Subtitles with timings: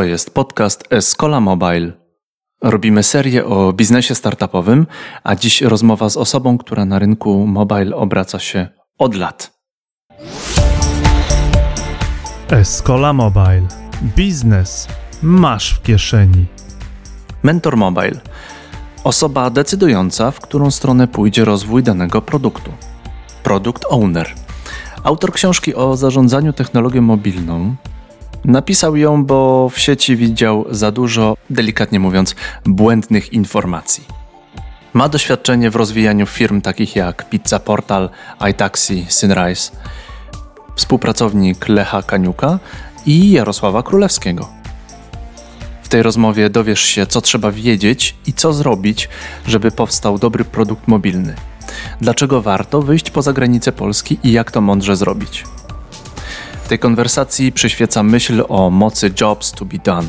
[0.00, 1.92] To jest podcast Escola Mobile.
[2.62, 4.86] Robimy serię o biznesie startupowym,
[5.24, 8.68] a dziś rozmowa z osobą, która na rynku mobile obraca się
[8.98, 9.60] od lat.
[12.50, 13.66] Escola Mobile.
[14.16, 14.88] Biznes
[15.22, 16.46] masz w kieszeni.
[17.42, 18.20] Mentor Mobile.
[19.04, 22.72] Osoba decydująca, w którą stronę pójdzie rozwój danego produktu.
[23.42, 24.34] Product Owner.
[25.04, 27.76] Autor książki o zarządzaniu technologią mobilną,
[28.44, 32.34] Napisał ją, bo w sieci widział za dużo, delikatnie mówiąc,
[32.64, 34.04] błędnych informacji.
[34.92, 38.10] Ma doświadczenie w rozwijaniu firm takich jak Pizza Portal,
[38.50, 39.70] iTaxi, Synrise.
[40.76, 42.58] Współpracownik Lecha Kaniuka
[43.06, 44.48] i Jarosława Królewskiego.
[45.82, 49.08] W tej rozmowie dowiesz się, co trzeba wiedzieć i co zrobić,
[49.46, 51.34] żeby powstał dobry produkt mobilny.
[52.00, 55.44] Dlaczego warto wyjść poza granice Polski i jak to mądrze zrobić
[56.70, 60.08] tej konwersacji przyświeca myśl o mocy jobs to be done.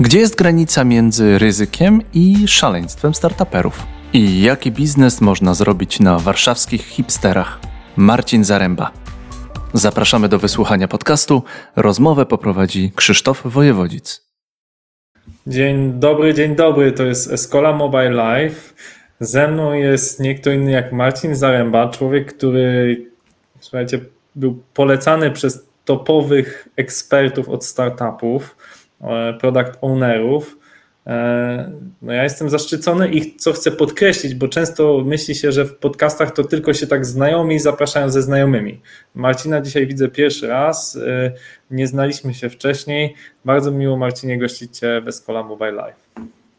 [0.00, 3.86] Gdzie jest granica między ryzykiem i szaleństwem startuperów?
[4.12, 7.60] I jaki biznes można zrobić na warszawskich hipsterach?
[7.96, 8.90] Marcin Zaręba.
[9.74, 11.42] Zapraszamy do wysłuchania podcastu.
[11.76, 14.26] Rozmowę poprowadzi Krzysztof Wojewodzic.
[15.46, 16.92] Dzień dobry, dzień dobry.
[16.92, 18.74] To jest Escola Mobile Live.
[19.20, 22.96] Ze mną jest nie kto inny jak Marcin Zaręba, człowiek, który,
[23.60, 24.00] słuchajcie,
[24.34, 28.56] był polecany przez topowych ekspertów od startupów,
[29.00, 30.58] e, product ownerów.
[31.06, 35.74] E, no ja jestem zaszczycony i co chcę podkreślić, bo często myśli się, że w
[35.74, 38.80] podcastach to tylko się tak znajomi zapraszają ze znajomymi.
[39.14, 41.32] Marcina dzisiaj widzę pierwszy raz, e,
[41.70, 43.14] nie znaliśmy się wcześniej.
[43.44, 45.96] Bardzo miło Marcinie gościć Cię w Escola Mobile Live.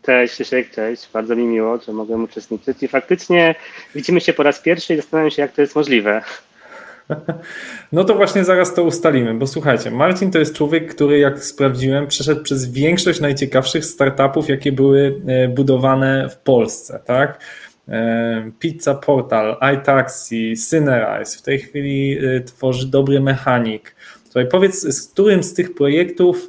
[0.06, 1.10] Cześć, Krzysiek, cześć.
[1.14, 3.56] Bardzo mi miło, że mogę uczestniczyć i faktycznie
[3.96, 6.22] widzimy się po raz pierwszy i zastanawiam się, jak to jest możliwe.
[7.92, 12.08] No to właśnie zaraz to ustalimy, bo słuchajcie, Marcin to jest człowiek, który jak sprawdziłem,
[12.08, 17.40] przeszedł przez większość najciekawszych startupów, jakie były e, budowane w Polsce, tak?
[17.88, 23.96] E, Pizza Portal, iTaxi, Synerize, w tej chwili e, tworzy Dobry Mechanik.
[24.24, 26.48] Słuchaj, powiedz, z którym z tych projektów,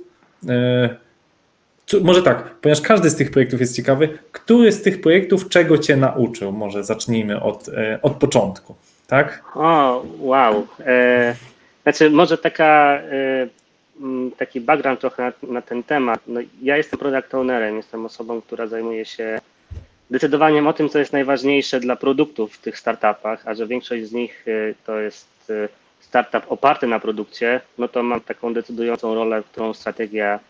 [2.03, 5.97] może tak, ponieważ każdy z tych projektów jest ciekawy, który z tych projektów czego Cię
[5.97, 6.53] nauczył?
[6.53, 7.71] Może zacznijmy od,
[8.03, 8.75] od początku
[9.12, 9.43] tak?
[9.55, 10.67] O, wow.
[10.81, 11.34] E,
[11.83, 13.49] znaczy, może taka, e,
[14.37, 16.21] taki background trochę na, na, ten temat.
[16.27, 19.41] No, ja jestem product ownerem, jestem osobą, która zajmuje się
[20.11, 24.12] decydowaniem o tym, co jest najważniejsze dla produktów w tych startupach, a że większość z
[24.12, 25.69] nich e, to jest e,
[26.00, 30.41] startup oparty na produkcie, no to mam taką decydującą rolę, w którą strategia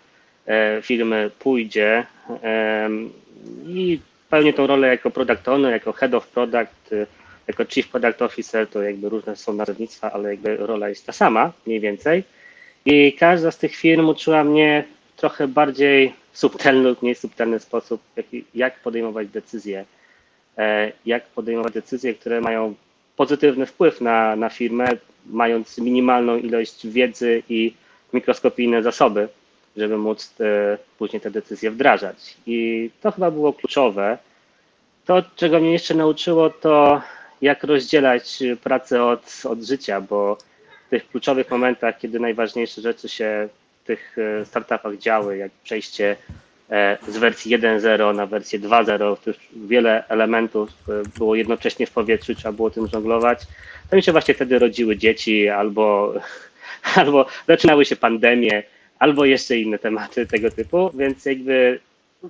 [0.47, 2.07] e, firmy pójdzie
[3.67, 4.01] i
[4.31, 6.95] pełnię tą rolę jako product owner, jako head of product,
[7.49, 11.53] jako Chief Product Officer to jakby różne są nazewnictwa, ale jakby rola jest ta sama,
[11.67, 12.25] mniej więcej.
[12.85, 14.85] I każda z tych firm uczyła mnie
[15.17, 18.03] trochę bardziej subtelny lub mniej subtelny sposób,
[18.55, 19.85] jak, podejmować decyzje.
[20.59, 22.75] E, jak podejmować decyzje, które mają
[23.17, 24.89] pozytywny wpływ na, na firmę,
[25.27, 27.75] mając minimalną ilość wiedzy i
[28.13, 29.29] mikroskopijne zasoby,
[29.77, 32.37] żeby móc te, później te decyzje wdrażać.
[32.47, 34.19] I to chyba było kluczowe.
[35.05, 37.03] To, czego mnie jeszcze nauczyło, to
[37.43, 40.39] jak rozdzielać pracę od, od życia, bo
[40.87, 43.49] w tych kluczowych momentach, kiedy najważniejsze rzeczy się
[43.83, 46.17] w tych e, startupach działy, jak przejście
[46.71, 51.91] e, z wersji 1.0 na wersję 2.0, to już wiele elementów e, było jednocześnie w
[51.91, 53.41] powietrzu, trzeba było tym żonglować.
[53.91, 56.15] To mi się właśnie wtedy rodziły dzieci, albo,
[56.97, 58.63] albo zaczynały się pandemie,
[58.99, 61.81] albo jeszcze inne tematy tego typu, więc jakby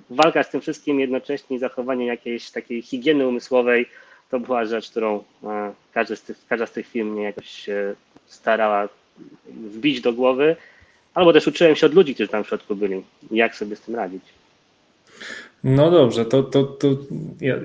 [0.09, 3.85] walka z tym wszystkim jednocześnie zachowanie jakiejś takiej higieny umysłowej
[4.33, 7.69] to była rzecz, którą e, każdy z tych, każda z tych firm mnie jakoś
[8.25, 8.89] starała
[9.47, 10.55] wbić do głowy,
[11.13, 13.95] albo też uczyłem się od ludzi, którzy tam w środku byli, jak sobie z tym
[13.95, 14.23] radzić.
[15.63, 16.87] No dobrze, to, to, to
[17.41, 17.55] ja,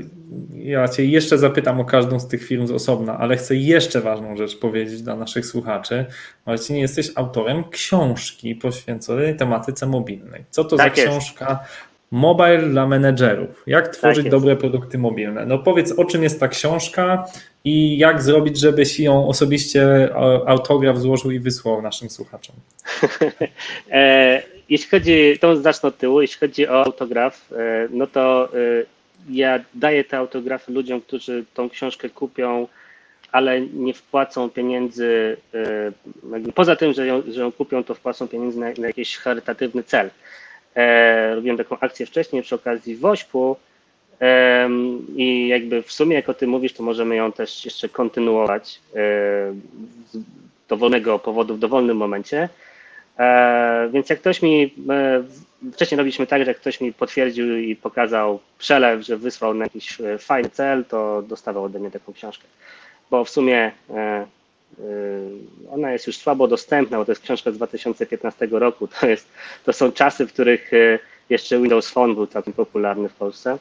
[0.52, 4.36] ja Cię jeszcze zapytam o każdą z tych firm z osobna, ale chcę jeszcze ważną
[4.36, 6.04] rzecz powiedzieć dla naszych słuchaczy.
[6.46, 10.44] Marcinie, jesteś autorem książki poświęconej tematyce mobilnej.
[10.50, 11.12] Co to tak za jest.
[11.12, 11.64] książka?
[12.10, 13.62] Mobile dla menedżerów.
[13.66, 15.46] Jak tworzyć tak dobre produkty mobilne?
[15.46, 17.24] No powiedz, o czym jest ta książka
[17.64, 20.14] i jak zrobić, żebyś ją osobiście
[20.46, 22.56] autograf złożył i wysłał naszym słuchaczom.
[23.90, 28.58] E, jeśli chodzi, to zacznę od tyłu, jeśli chodzi o autograf, e, no to e,
[29.30, 32.68] ja daję te autografy ludziom, którzy tą książkę kupią,
[33.32, 35.36] ale nie wpłacą pieniędzy,
[36.54, 40.10] poza tym, że ją, że ją kupią, to wpłacą pieniędzy na, na jakiś charytatywny cel.
[40.78, 43.56] E, robiłem taką akcję wcześniej przy okazji Wośpu
[44.20, 44.68] e,
[45.16, 48.98] i jakby w sumie, jak o tym mówisz, to możemy ją też jeszcze kontynuować e,
[50.12, 50.18] z
[50.68, 52.48] dowolnego powodu w dowolnym momencie.
[53.18, 55.22] E, więc jak ktoś mi, e,
[55.72, 60.00] wcześniej robiliśmy tak, że jak ktoś mi potwierdził i pokazał przelew, że wysłał na jakiś
[60.00, 62.44] e, fajny cel, to dostawał ode mnie taką książkę.
[63.10, 63.72] Bo w sumie
[65.70, 68.88] ona jest już słabo dostępna, bo to jest książka z 2015 roku.
[68.88, 69.28] To, jest,
[69.64, 70.98] to są czasy, w których e,
[71.30, 73.58] jeszcze Windows Phone był całkiem popularny w Polsce.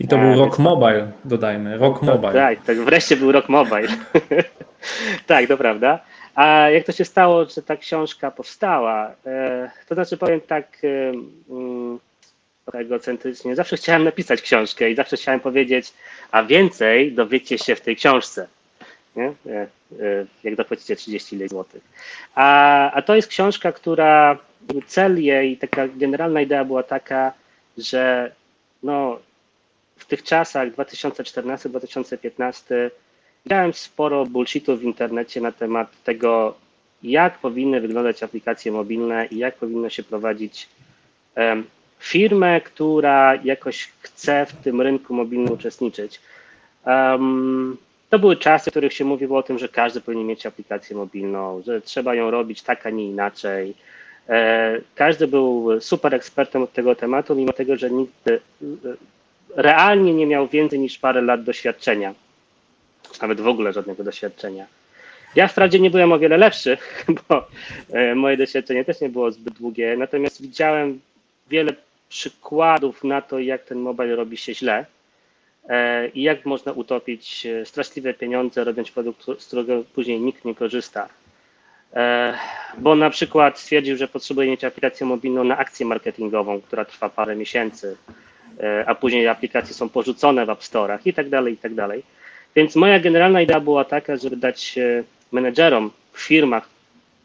[0.00, 0.58] I to E, był więc Rock tak.
[0.58, 1.78] Mobile, dodajmy.
[1.78, 2.32] Rock Mobile.
[2.32, 3.88] Tak, tak, wreszcie był rok mobile.
[5.26, 5.98] tak, to prawda.
[6.34, 9.12] A jak to się stało, że ta książka powstała?
[9.26, 11.12] E, to znaczy powiem tak e,
[11.50, 11.98] mm,
[12.72, 15.92] egocentrycznie, zawsze chciałem napisać książkę i zawsze chciałem powiedzieć,
[16.30, 18.48] a więcej dowiecie się w tej książce.
[19.16, 19.34] Nie?
[19.46, 19.66] E, e,
[20.44, 21.82] jak dopłacicie 30 ileś złotych.
[22.34, 24.38] A, a to jest książka, która
[24.86, 27.32] cel jej, taka generalna idea była taka,
[27.78, 28.32] że
[28.82, 29.18] no,
[29.96, 32.90] w tych czasach 2014-2015
[33.44, 36.54] widziałem sporo bullshitu w internecie na temat tego,
[37.02, 40.68] jak powinny wyglądać aplikacje mobilne i jak powinno się prowadzić
[41.34, 41.66] em,
[41.98, 46.20] firmę, która jakoś chce w tym rynku mobilnym uczestniczyć.
[46.84, 47.76] Em,
[48.10, 51.62] to były czasy, w których się mówiło o tym, że każdy powinien mieć aplikację mobilną,
[51.66, 53.74] że trzeba ją robić tak, a nie inaczej.
[54.28, 58.38] E, Każdy był super ekspertem od tego tematu, mimo tego, że nikt e,
[59.56, 62.14] realnie nie miał więcej niż parę lat doświadczenia,
[63.22, 64.66] nawet w ogóle żadnego doświadczenia.
[65.34, 66.78] Ja wprawdzie nie byłem o wiele lepszy,
[67.28, 67.46] bo
[67.92, 71.00] e, moje doświadczenie też nie było zbyt długie, natomiast widziałem
[71.50, 71.72] wiele
[72.08, 74.86] przykładów na to, jak ten mobile robi się źle
[76.14, 81.08] i jak można utopić e, straszliwe pieniądze, robiąc produkt, z którego później nikt nie korzysta.
[81.94, 82.34] E,
[82.78, 87.36] Bo na przykład stwierdził, że potrzebuje mieć aplikację mobilną na akcję marketingową, która trwa parę
[87.36, 87.96] miesięcy,
[88.60, 92.02] e, a później aplikacje są porzucone w App Store'ach i tak dalej, i tak dalej.
[92.54, 96.68] Więc moja generalna idea była taka, żeby dać e, menedżerom w firmach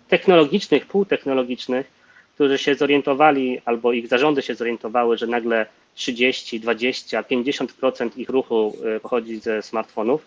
[0.08, 1.92] technologicznych, półtechnologicznych,
[2.36, 8.78] którzy się zorientowali, albo ich zarządy się zorientowały, że nagle 30, 20, 50% ich ruchu
[8.96, 10.26] e, pochodzi ze smartfonów,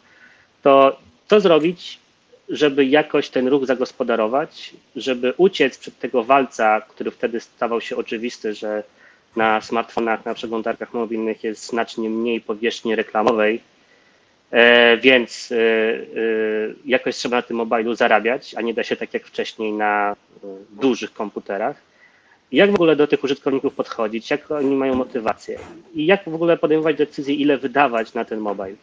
[0.63, 0.99] to
[1.29, 1.99] co zrobić,
[2.49, 8.55] żeby jakoś ten ruch zagospodarować, żeby uciec przed tego walca, który wtedy stawał się oczywisty,
[8.55, 8.83] że
[9.37, 13.61] na smartfonach, na przeglądarkach mobilnych jest znacznie mniej powierzchni reklamowej,
[14.51, 15.57] e, więc e,
[16.85, 20.17] jakoś trzeba na tym mobilu zarabiać, a nie da się tak jak wcześniej na
[20.71, 21.88] dużych komputerach.
[22.53, 25.59] Jak w ogóle do tych użytkowników podchodzić, jak oni mają motywację?
[25.95, 28.75] I jak w ogóle podejmować decyzję, ile wydawać na ten mobile,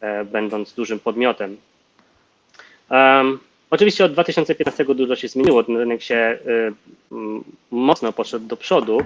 [0.00, 1.56] e, będąc dużym podmiotem.
[2.90, 3.38] Um,
[3.70, 6.38] oczywiście od 2015 dużo się zmieniło, ten rynek się
[7.12, 9.00] mm, mocno poszedł do przodu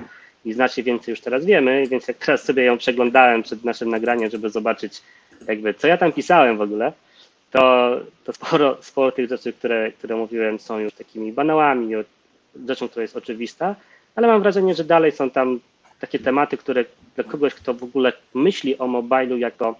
[0.44, 4.30] i znacznie więcej już teraz wiemy, więc jak teraz sobie ją przeglądałem przed naszym nagraniem,
[4.30, 5.02] żeby zobaczyć
[5.48, 6.92] jakby co ja tam pisałem w ogóle,
[7.50, 7.90] to,
[8.24, 11.94] to sporo, sporo tych rzeczy, które, które mówiłem są już takimi banałami,
[12.68, 13.74] rzeczą, która jest oczywista,
[14.18, 15.60] ale mam wrażenie, że dalej są tam
[16.00, 16.84] takie tematy, które
[17.14, 19.74] dla kogoś, kto w ogóle myśli o mobilu jako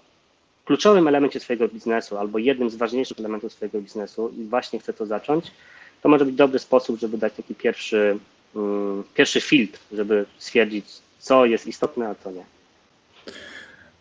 [0.65, 5.05] kluczowym elemencie swojego biznesu albo jednym z ważniejszych elementów swojego biznesu i właśnie chce to
[5.05, 5.51] zacząć,
[6.01, 8.17] to może być dobry sposób, żeby dać taki pierwszy,
[8.55, 10.85] mm, pierwszy filtr, żeby stwierdzić,
[11.19, 12.43] co jest istotne, a co nie.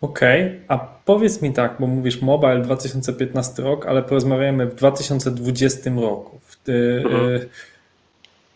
[0.00, 6.40] Okej, a powiedz mi tak, bo mówisz mobile 2015 rok, ale porozmawiamy w 2020 roku.
[6.44, 7.26] W ty, Mhm.
[7.30, 7.48] y,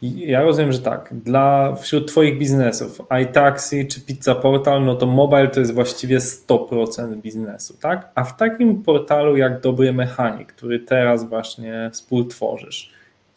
[0.02, 5.48] ja rozumiem, że tak, dla wśród Twoich biznesów, iTaxi czy Pizza Portal, no to mobile
[5.48, 8.10] to jest właściwie 100% biznesu, tak?
[8.14, 12.92] A w takim portalu jak Dobry Mechanik, który teraz właśnie współtworzysz,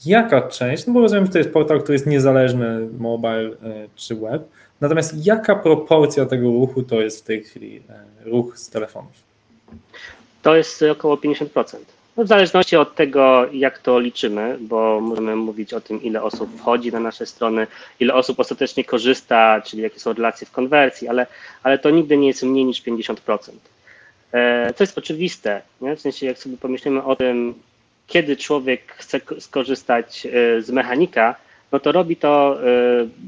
[0.06, 4.16] jaka część, no bo rozumiem, że to jest portal, który jest niezależny, mobile y, czy
[4.16, 4.44] web,
[4.82, 9.12] natomiast jaka proporcja tego ruchu to jest w tej chwili y, ruch z telefonów?
[10.42, 11.95] To jest około 50%.
[12.18, 16.58] No w zależności od tego, jak to liczymy, bo możemy mówić o tym, ile osób
[16.60, 17.68] wchodzi na nasze strony,
[18.00, 21.28] ile osób ostatecznie korzysta, czyli jakie są relacje w konwersji, ale,
[21.64, 23.16] ale to nigdy nie jest mniej niż 50%.
[24.32, 25.96] E, To jest oczywiste, nie?
[25.96, 27.54] w sensie jak sobie pomyślimy o tym,
[28.08, 31.36] kiedy człowiek chce ko- skorzystać e, z mechanika,
[31.72, 32.66] no to robi to e,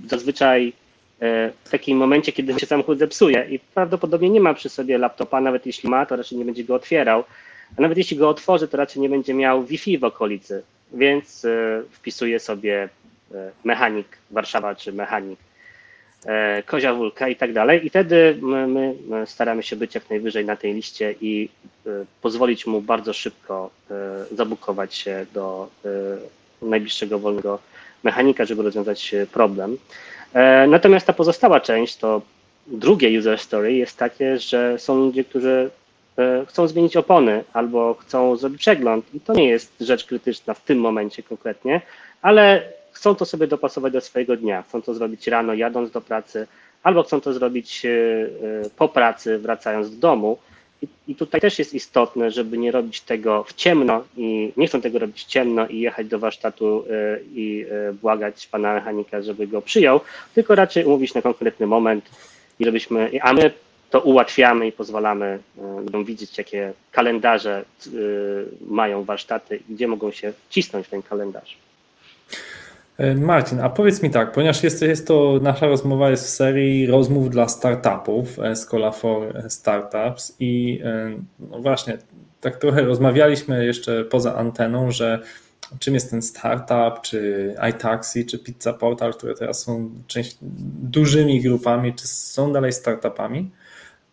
[0.08, 0.74] zazwyczaj
[1.22, 5.42] e, w takim momencie, kiedy się samochód zepsuje i prawdopodobnie nie ma przy sobie laptopa,
[5.42, 7.24] nawet jeśli ma, to raczej nie będzie go otwierał,
[7.78, 11.82] a nawet jeśli go otworzy, to raczej nie będzie miał Wi-Fi w okolicy, więc e,
[11.92, 12.90] wpisuje sobie
[13.34, 15.40] e, mechanik Warszawa czy mechanik
[16.26, 17.86] e, Kozia Wólka i tak dalej.
[17.86, 21.50] I wtedy my, my my staramy się być jak najwyżej na tej liście i
[22.22, 23.70] pozwolić mu bardzo szybko
[24.32, 25.70] zabukować się do
[26.62, 27.60] najbliższego wolnego
[28.04, 29.78] mechanika, żeby rozwiązać problem.
[30.68, 32.22] Natomiast ta pozostała część, to
[32.68, 35.70] drugie user story jest takie, że są ludzie, którzy
[36.48, 40.80] chcą zmienić opony albo chcą zrobić przegląd i to nie jest rzecz krytyczna w tym
[40.80, 41.82] momencie konkretnie,
[42.22, 44.64] ale chcą to sobie dopasować do swojego dnia.
[44.70, 46.48] Chcą to zrobić rano jadąc do pracy,
[46.84, 47.86] albo chcą to zrobić
[48.78, 50.38] po pracy wracając do domu.
[51.08, 55.00] I, tutaj też jest istotne, żeby nie robić tego w ciemno i nie chcą tego
[55.00, 56.86] robić ciemno i jechać do warsztatu
[57.34, 57.66] i
[58.02, 60.00] błagać pana mechanika, żeby go przyjął,
[60.36, 62.10] tylko raczej umówić na konkretny moment
[62.60, 63.52] i żebyśmy, a my
[63.90, 67.66] to ułatwiamy i pozwalamy ludziom widzieć, jakie kalendarze
[68.68, 71.58] mają warsztaty i gdzie mogą się wcisnąć w ten kalendarz.
[73.16, 77.30] Marcin, a powiedz mi tak, ponieważ jest, jest to nasza rozmowa jest w serii rozmów
[77.30, 80.82] dla startupów, Escola for Startups i
[81.40, 81.98] no właśnie,
[82.42, 85.22] tak trochę rozmawialiśmy jeszcze poza anteną, że
[85.80, 90.38] czym jest ten startup, czy iTaxi, czy Pizza Portal, które teraz są część,
[90.82, 93.50] dużymi grupami, czy są dalej startupami,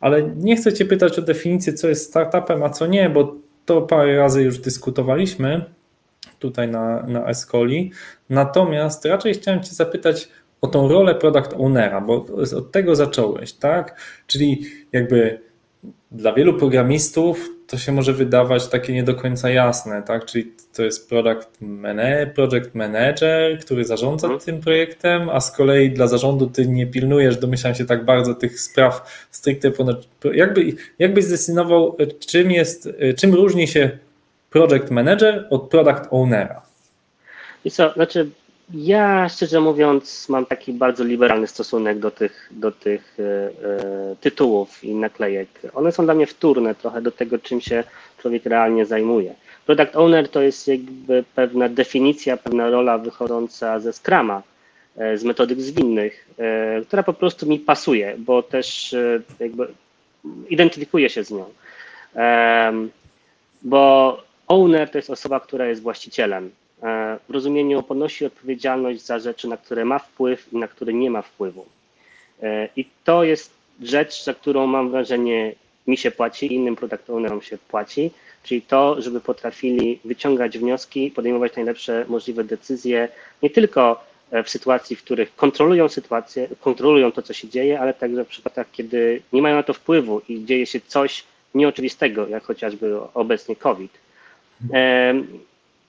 [0.05, 3.83] ale nie chcę Cię pytać o definicję, co jest startupem, a co nie, bo to
[3.83, 5.65] parę razy już dyskutowaliśmy
[6.39, 7.93] tutaj na, na Escoli.
[8.31, 10.29] Natomiast raczej chciałem Cię zapytać
[10.61, 14.01] o tą rolę product ownera, bo od tego zacząłeś, tak?
[14.27, 15.41] Czyli jakby
[16.11, 20.25] dla wielu programistów to się może wydawać takie nie do końca jasne, tak?
[20.25, 24.45] Czyli to jest product manager, project manager, który zarządza hmm.
[24.45, 28.61] tym projektem, a z kolei dla zarządu ty nie pilnujesz, domyślam się tak bardzo tych
[28.61, 29.97] spraw stricte ponad.
[30.33, 33.91] Jakby, jakbyś zdecydował, czym jest, czym różni się
[34.51, 36.63] project manager od product ownera?
[37.65, 38.31] I co, znaczy
[38.73, 44.85] ja szczerze mówiąc mam taki bardzo liberalny stosunek do tych, do tych e, e, tytułów
[44.85, 45.49] i naklejek.
[45.75, 47.85] One są dla mnie wtórne trochę do tego, czym się
[48.19, 49.35] człowiek realnie zajmuje.
[49.67, 54.43] Product owner to jest jakby pewna definicja, pewna rola wychodząca ze Scrama,
[54.97, 56.29] e, z metodyk zwinnych,
[56.87, 58.95] która po prostu mi pasuje, bo też
[59.41, 59.69] jakby
[60.49, 61.45] identyfikuję się z nią.
[63.63, 66.51] Bo owner to jest osoba, która jest właścicielem
[67.29, 71.23] w rozumieniu ponosi odpowiedzialność za rzeczy, na które ma wpływ i na które nie ma
[71.23, 71.67] wpływu.
[72.43, 73.51] E, I to jest
[73.83, 75.55] rzecz, za którą mam wrażenie
[75.87, 78.11] mi się płaci, innym product ownerom się płaci,
[78.43, 83.09] czyli to, żeby potrafili wyciągać wnioski, podejmować najlepsze możliwe decyzje,
[83.43, 87.95] nie tylko e, w sytuacji, w których kontrolują sytuację, kontrolują to, co się dzieje, ale
[87.95, 91.25] także w przypadkach, kiedy nie mają na to wpływu i dzieje się coś
[91.55, 93.93] nieoczywistego, jak chociażby obecnie COVID.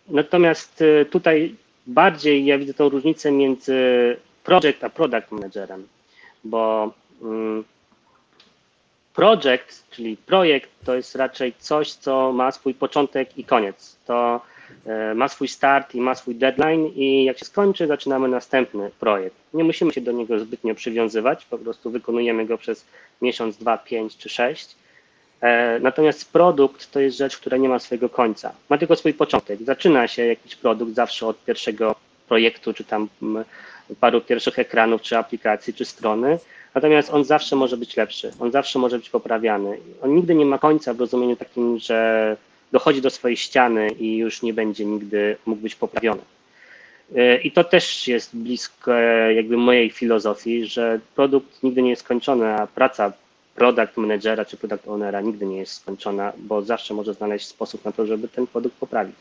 [0.10, 1.56] Natomiast y, tutaj
[1.88, 3.76] bardziej ja widzę tą różnicę między
[4.44, 5.88] project a product managerem,
[6.44, 7.64] bo mm,
[9.16, 13.98] project, czyli projekt, to jest raczej coś, co ma swój początek i koniec.
[14.06, 14.42] To
[14.86, 19.36] e, ma swój start i ma swój deadline i jak się skończy, zaczynamy następny projekt.
[19.54, 22.86] Nie musimy się do niego zbytnio przywiązywać, po prostu wykonujemy go przez
[23.22, 24.76] miesiąc, dwa, pięć czy sześć
[25.82, 28.52] natomiast produkt to jest rzecz, która nie ma swojego końca.
[28.70, 29.60] Ma tylko swój początek.
[29.64, 31.96] Zaczyna się jakiś produkt zawsze od pierwszego
[32.28, 33.10] projektu, czy tam
[34.00, 36.40] paru pierwszych ekranów, czy aplikacji, czy strony.
[36.76, 39.78] Natomiast on zawsze może być lepszy, on zawsze może być poprawiany.
[40.02, 42.38] On nigdy nie ma końca w rozumieniu takim, że
[42.72, 46.22] dochodzi do swojej ściany i już nie będzie nigdy mógł być poprawiony.
[47.16, 48.94] E, I to też jest blisko
[49.36, 53.14] jakby mojej filozofii, że produkt nigdy nie jest skończony, a praca
[53.56, 57.92] product managera czy product ownera nigdy nie jest skończona, bo zawsze może znaleźć sposób na
[57.92, 59.16] to, żeby ten produkt poprawić.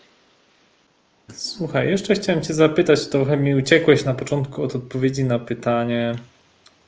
[1.33, 6.15] Słuchaj, jeszcze chciałem Cię zapytać, trochę mi uciekłeś na początku od odpowiedzi na pytanie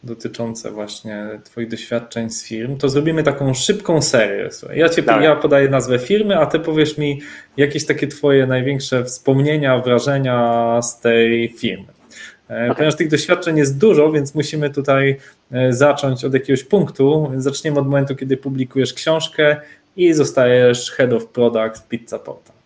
[0.02, 4.52] dotyczące właśnie Twoich doświadczeń z firm, to zrobimy taką szybką serię.
[4.52, 7.20] Słuchaj, ja, cię, ja podaję nazwę firmy, a Ty powiesz mi
[7.56, 11.95] jakieś takie Twoje największe wspomnienia, wrażenia z tej firmy.
[12.46, 12.74] Okay.
[12.74, 15.16] Ponieważ tych doświadczeń jest dużo, więc musimy tutaj
[15.52, 17.32] e, zacząć od jakiegoś punktu.
[17.36, 19.56] Zaczniemy od momentu, kiedy publikujesz książkę
[19.96, 22.56] i zostajesz head of product w Pizza Portal.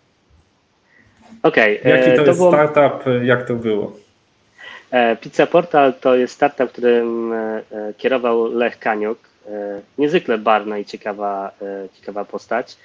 [1.43, 1.81] Okej.
[1.81, 1.93] Okay.
[1.93, 2.53] Jaki to, to jest było...
[2.53, 3.05] startup?
[3.23, 3.97] Jak to było?
[4.91, 7.63] E, Pizza Portal to jest startup, którym e,
[7.99, 9.19] kierował Lech Kaniuk.
[9.99, 11.51] Niezwykle barna i ciekawa,
[11.97, 12.77] ciekawa postać.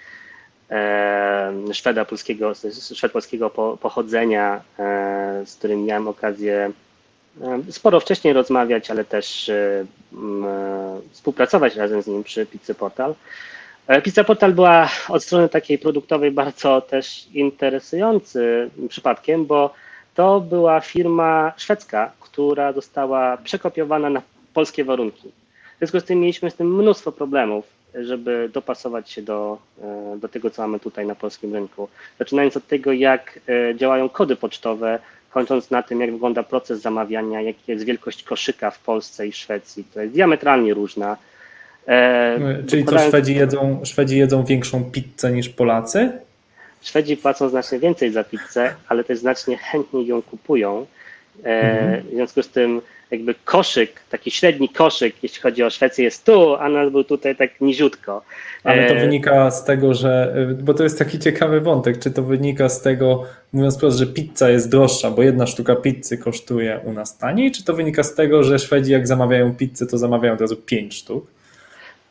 [1.74, 2.54] Szweda polskiego,
[2.94, 3.50] Szwed polskiego
[3.82, 4.62] pochodzenia,
[5.46, 6.72] z którym miałem okazję
[7.70, 9.86] sporo wcześniej rozmawiać, ale też e,
[11.12, 13.16] współpracować razem z nim przy Pizzy Portal.
[13.88, 19.74] E, Pizza Portal była od strony takiej produktowej bardzo też interesujący przypadkiem, bo
[20.16, 24.22] to była firma szwedzka, która została przekopiowana na
[24.54, 25.32] polskie warunki.
[25.76, 27.66] W związku z tym mieliśmy z tym mnóstwo problemów,
[27.96, 31.90] żeby dopasować się do, e, do tego, co mamy tutaj na polskim rynku.
[32.20, 33.40] Zaczynając od tego, jak
[33.76, 35.00] działają kody pocztowe,
[35.36, 39.84] kończąc na tym, jak wygląda proces zamawiania, jaka jest wielkość koszyka w Polsce i Szwecji,
[39.94, 41.18] to jest diametralnie różna.
[41.88, 46.12] E, Czyli co, Szwedzi jedzą, Szwedzi jedzą większą pizzę niż Polacy?
[46.82, 50.86] Szwedzi płacą znacznie więcej za pizzę, ale też znacznie chętniej ją kupują
[51.44, 52.82] E, w związku z tym
[53.12, 57.36] jakby koszyk, taki średni koszyk, jeśli chodzi o Szwecję jest tu, a nas był tutaj
[57.36, 58.22] tak niziutko.
[58.64, 62.24] Ale to E, wynika z tego, że, bo to jest taki ciekawy wątek, czy to
[62.24, 66.94] wynika z tego, mówiąc wprost, że pizza jest droższa, bo jedna sztuka pizzy kosztuje u
[66.94, 70.42] nas taniej, czy to wynika z tego, że Szwedzi jak zamawiają pizzę, to zamawiają od
[70.42, 71.28] razu pięć sztuk?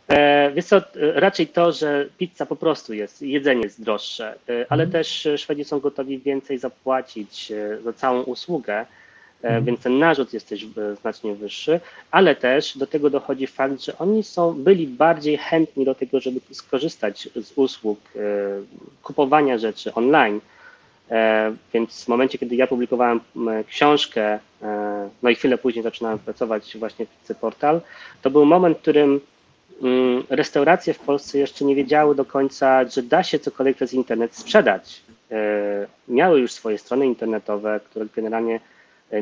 [0.09, 4.67] E, Wiesz co, e, raczej to, że pizza po prostu jest, jedzenie jest droższe, e,
[4.69, 8.87] ale też e, Szwedzi są gotowi więcej zapłacić e, za całą usługę,
[9.45, 13.83] e, więc ten narzut jest też e, znacznie wyższy, ale też do tego dochodzi fakt,
[13.83, 18.21] że oni są, byli bardziej chętni do tego, żeby skorzystać z usług e,
[19.03, 20.41] kupowania rzeczy online.
[21.75, 23.21] Więc w momencie, kiedy ja publikowałem
[23.67, 24.39] książkę,
[25.23, 27.81] no i chwilę później zaczynałem pracować właśnie w Portal,
[28.23, 29.21] to był moment, w którym
[29.83, 34.37] mm, restauracje w Polsce jeszcze nie wiedziały do końca, że da się cokolwiek przez internet
[34.37, 35.03] sprzedać.
[36.09, 38.61] Miały już swoje strony internetowe, które generalnie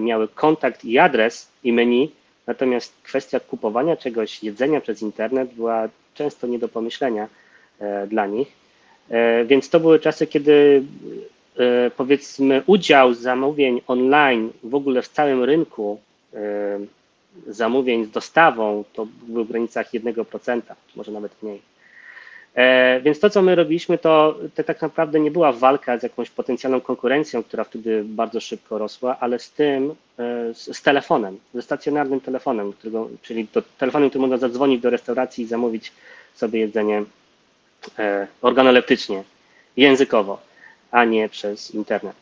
[0.01, 2.11] miały kontakt i adres i menu,
[2.47, 7.29] natomiast kwestia kupowania czegoś, jedzenia przez internet była często nie do pomyślenia
[7.81, 8.49] e, dla nich.
[9.11, 10.83] E, Więc to były czasy, kiedy
[11.57, 16.01] e, powiedzmy udział zamówień online w ogóle w całym rynku
[16.35, 16.39] e,
[17.47, 20.61] zamówień z dostawą to był w granicach 1%,
[20.97, 21.72] może nawet mniej.
[22.55, 26.31] E, Więc to, co my robiliśmy, to, to tak naprawdę nie była walka z jakąś
[26.31, 31.63] potencjalną konkurencją, która wtedy bardzo szybko rosła, ale z tym, e, z, z telefonem, ze
[31.63, 35.93] stacjonarnym telefonem, którego, czyli do telefonem, który można zadzwonić do restauracji i zamówić
[36.35, 37.05] sobie jedzenie
[37.99, 39.25] e, organoleptycznie,
[39.77, 40.41] językowo,
[40.91, 42.17] a nie przez internet.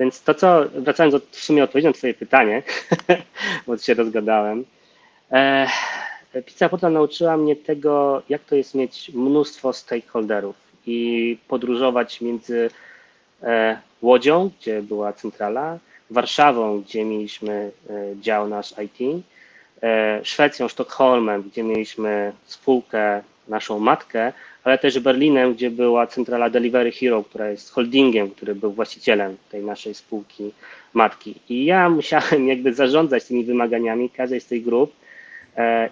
[0.00, 2.62] Więc to, co, wracając do, w sumie odpowiedzi na Twoje pytanie,
[3.66, 4.64] bo się rozgadałem,
[5.32, 5.66] e,
[6.46, 10.56] Pizza Portal nauczyła mnie tego, jak to jest mieć mnóstwo stakeholderów
[10.86, 12.70] i podróżować między
[13.42, 15.78] e, Łodzią, gdzie była centrala,
[16.10, 19.24] Warszawą, gdzie mieliśmy e, dział nasz IT,
[19.82, 24.32] e, Szwecją, Sztokholmem, gdzie mieliśmy spółkę, naszą matkę,
[24.64, 29.64] ale też Berlinem, gdzie była centrala Delivery Hero, która jest holdingiem, który był właścicielem tej
[29.64, 30.52] naszej spółki
[30.94, 31.34] matki.
[31.48, 34.92] I ja musiałem jakby zarządzać tymi wymaganiami każdej z tych grup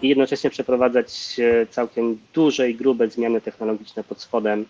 [0.01, 4.65] i jednocześnie przeprowadzać e, całkiem duże i grube zmiany technologiczne pod spodem,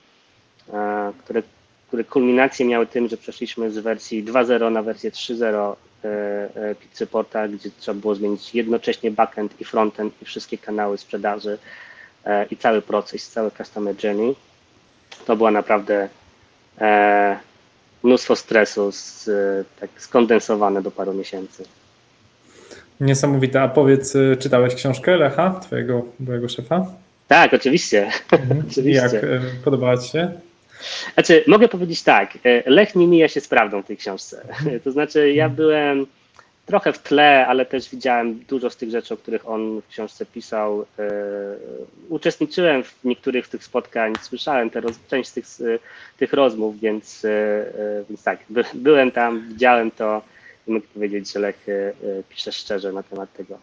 [0.73, 1.43] e, które,
[1.88, 2.04] które
[2.65, 6.10] miały tym, że przeszliśmy z wersji 2.0 na wersję 3.0 e,
[6.69, 11.58] e, Pizzy Portal, gdzie trzeba było zmienić jednocześnie backend i frontend i wszystkie kanały sprzedaży
[12.25, 14.36] e, i cały proces, cały customer journey.
[15.25, 16.10] To była naprawdę
[16.82, 17.39] e,
[18.04, 21.63] mnóstwo stresu z, e, tak skondensowane do paru miesięcy.
[22.99, 23.62] Niesamowite.
[23.62, 26.85] A powiedz, y, czytałeś książkę Lecha, twojego byłego szefa?
[27.27, 28.07] Tak, oczywiście.
[28.85, 29.23] I jak oczywiście.
[29.23, 30.31] y, podobała ci się?
[31.13, 34.47] Znaczy, mogę powiedzieć tak, e, Lech nie mija się z prawdą w tej książce.
[34.83, 36.05] To znaczy, ja byłem
[36.65, 40.25] trochę w tle, ale też widziałem dużo z tych rzeczy, o których on w książce
[40.25, 40.85] pisał.
[42.09, 45.45] Uczestniczyłem w niektórych z tych spotkań, słyszałem te część z tych,
[46.17, 47.25] tych rozmów, więc,
[48.09, 50.21] więc tak, by, byłem tam, widziałem to
[50.67, 51.93] i mogę powiedzieć, że Lech e, e,
[52.30, 53.58] pisze szczerze na temat tego,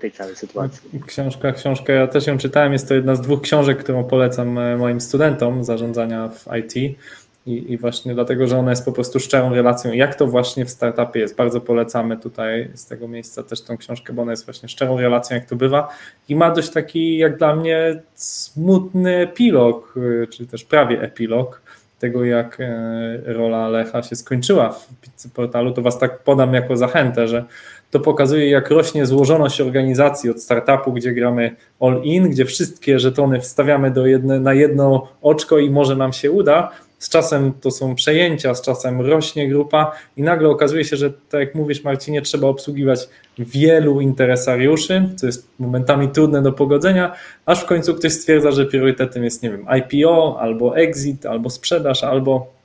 [0.00, 1.00] tej całej sytuacji.
[1.06, 2.72] Książka, książkę, ja też ją czytałem.
[2.72, 6.98] Jest to jedna z dwóch książek, którą polecam e, moim studentom zarządzania w IT.
[7.46, 10.70] I, I właśnie dlatego, że ona jest po prostu szczerą relacją, jak to właśnie w
[10.70, 11.36] startupie jest.
[11.36, 15.36] Bardzo polecamy tutaj z tego miejsca też tą książkę, bo ona jest właśnie szczerą relacją,
[15.36, 15.88] jak to bywa.
[16.28, 19.94] I ma dość taki, jak dla mnie, smutny epilog,
[20.30, 21.62] czy też prawie epilog
[21.98, 25.72] tego, jak e, rola Lecha się skończyła w pizzy portalu.
[25.72, 27.44] To was tak podam jako zachętę, że
[27.90, 33.40] to pokazuje, jak rośnie złożoność organizacji od startupu, gdzie gramy all in, gdzie wszystkie żetony
[33.40, 36.70] wstawiamy do jedne, na jedno oczko i może nam się uda.
[36.98, 41.40] Z czasem to są przejęcia, z czasem rośnie grupa i nagle okazuje się, że tak
[41.40, 43.08] jak mówisz Marcinie, trzeba obsługiwać
[43.38, 49.24] wielu interesariuszy, co jest momentami trudne do pogodzenia, aż w końcu ktoś stwierdza, że priorytetem
[49.24, 52.58] jest, nie wiem, IPO, albo exit, albo sprzedaż, albo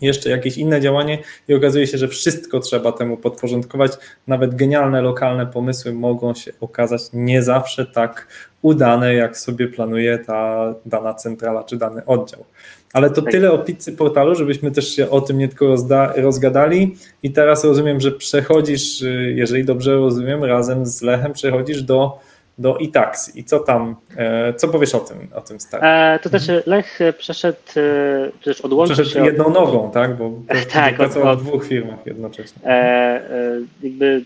[0.00, 3.92] jeszcze jakieś inne działanie i okazuje się, że wszystko trzeba temu podporządkować.
[4.26, 8.26] Nawet genialne lokalne pomysły mogą się okazać nie zawsze tak
[8.62, 12.44] udane, jak sobie planuje ta dana centrala czy dany oddział.
[12.92, 15.74] Ale to tyle o pizzy portalu, żebyśmy też się o tym nie tylko
[16.16, 16.96] rozgadali.
[17.22, 22.18] I teraz rozumiem, że przechodzisz, jeżeli dobrze rozumiem, razem z Lechem przechodzisz do,
[22.58, 23.40] do Itaxi.
[23.40, 25.86] I co tam, e, co powiesz o tym, o tym starcie?
[25.86, 30.16] E, to znaczy Lech przeszedł, e, przecież odłączył się Przeszedł od, jedną nogą, tak?
[30.16, 30.30] Bo
[30.72, 32.62] Tak, pracował od- w dwóch firmach jednocześnie.
[32.64, 34.24] e, e, jakby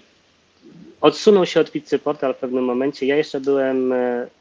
[1.03, 3.07] odsunął się od Pizzy Portal w pewnym momencie.
[3.07, 3.97] Ja jeszcze byłem e,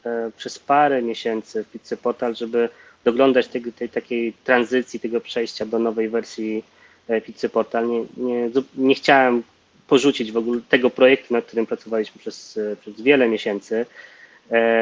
[0.05, 2.69] e, przez parę miesięcy w Pizzy Portal, żeby
[3.03, 6.63] doglądać tego, tej takiej tranzycji, tego przejścia do nowej wersji
[7.07, 7.87] e, Pizzy Portal.
[7.87, 9.43] Nie, nie, nie chciałem
[9.87, 13.85] porzucić w ogóle tego projektu, nad którym pracowaliśmy przez, przez wiele miesięcy.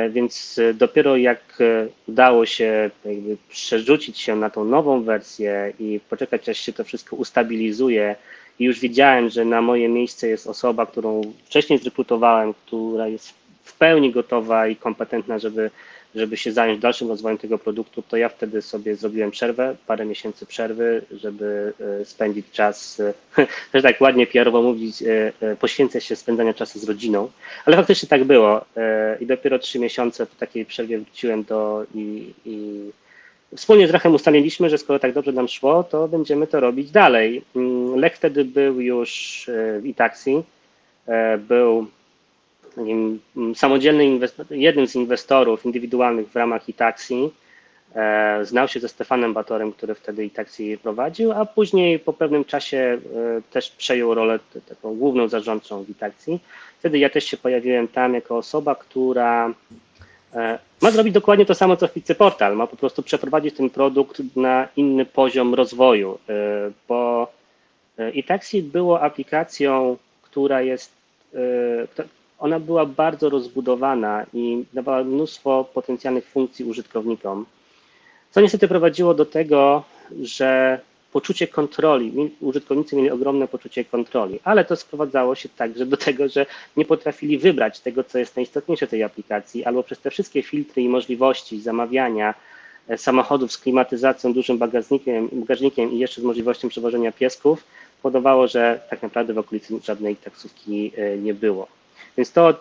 [0.09, 1.57] Więc dopiero jak
[2.07, 2.89] udało się
[3.49, 8.15] przerzucić się na tą nową wersję i poczekać, aż się to wszystko ustabilizuje,
[8.59, 13.77] i już widziałem, że na moje miejsce jest osoba, którą wcześniej zrekrutowałem, która jest w
[13.77, 15.71] pełni gotowa i kompetentna, żeby,
[16.15, 20.45] żeby się zająć dalszym rozwojem tego produktu, to ja wtedy sobie zrobiłem przerwę, parę miesięcy
[20.45, 23.13] przerwy, żeby e, spędzić czas, e,
[23.71, 25.03] też tak ładnie PR-owo mówić,
[25.41, 27.31] e, poświęcać się spędzania czasu z rodziną,
[27.65, 28.65] ale faktycznie tak było
[29.19, 32.79] i dopiero trzy miesiące po takiej przerwie wróciłem do i, i
[33.55, 37.41] Wspólnie z Rachem ustaliliśmy, że skoro tak dobrze nam szło, to będziemy to robić dalej.
[37.55, 39.43] Mm, Lech wtedy był już
[39.79, 40.43] w Itaxi,
[41.47, 41.87] był
[42.75, 47.31] takim mm, samodzielnym jednym z inwestorów indywidualnych w ramach Itaxi.
[47.95, 52.77] E, znał się ze Stefanem Batorem, który wtedy Itaxi prowadził, a później po pewnym czasie
[52.77, 52.99] e,
[53.51, 56.39] też przejął rolę taką główną zarządczą w Itaxi.
[56.79, 59.53] Wtedy ja też się pojawiłem tam jako osoba, która e,
[60.81, 62.55] ma zrobić dokładnie to samo, co Pizzy Portal.
[62.55, 66.19] Ma po prostu przeprowadzić ten produkt na inny poziom rozwoju,
[66.87, 67.31] bo
[68.13, 70.91] Itaxi było aplikacją, która jest,
[72.39, 77.45] ona była bardzo rozbudowana i dawała mnóstwo potencjalnych funkcji użytkownikom,
[78.31, 79.83] co niestety prowadziło do tego,
[80.21, 80.79] że
[81.11, 86.45] poczucie kontroli, użytkownicy mieli ogromne poczucie kontroli, ale to sprowadzało się także do tego, że
[86.77, 90.89] nie potrafili wybrać tego, co jest najistotniejsze tej aplikacji, albo przez te wszystkie filtry i
[90.89, 92.33] możliwości zamawiania
[92.87, 97.63] e, samochodów z klimatyzacją, dużym bagażnikiem, bagażnikiem i jeszcze z możliwością przewożenia piesków,
[98.01, 101.67] powodowało, że tak naprawdę w okolicy żadnej taksówki e, nie było.
[102.17, 102.59] Więc to,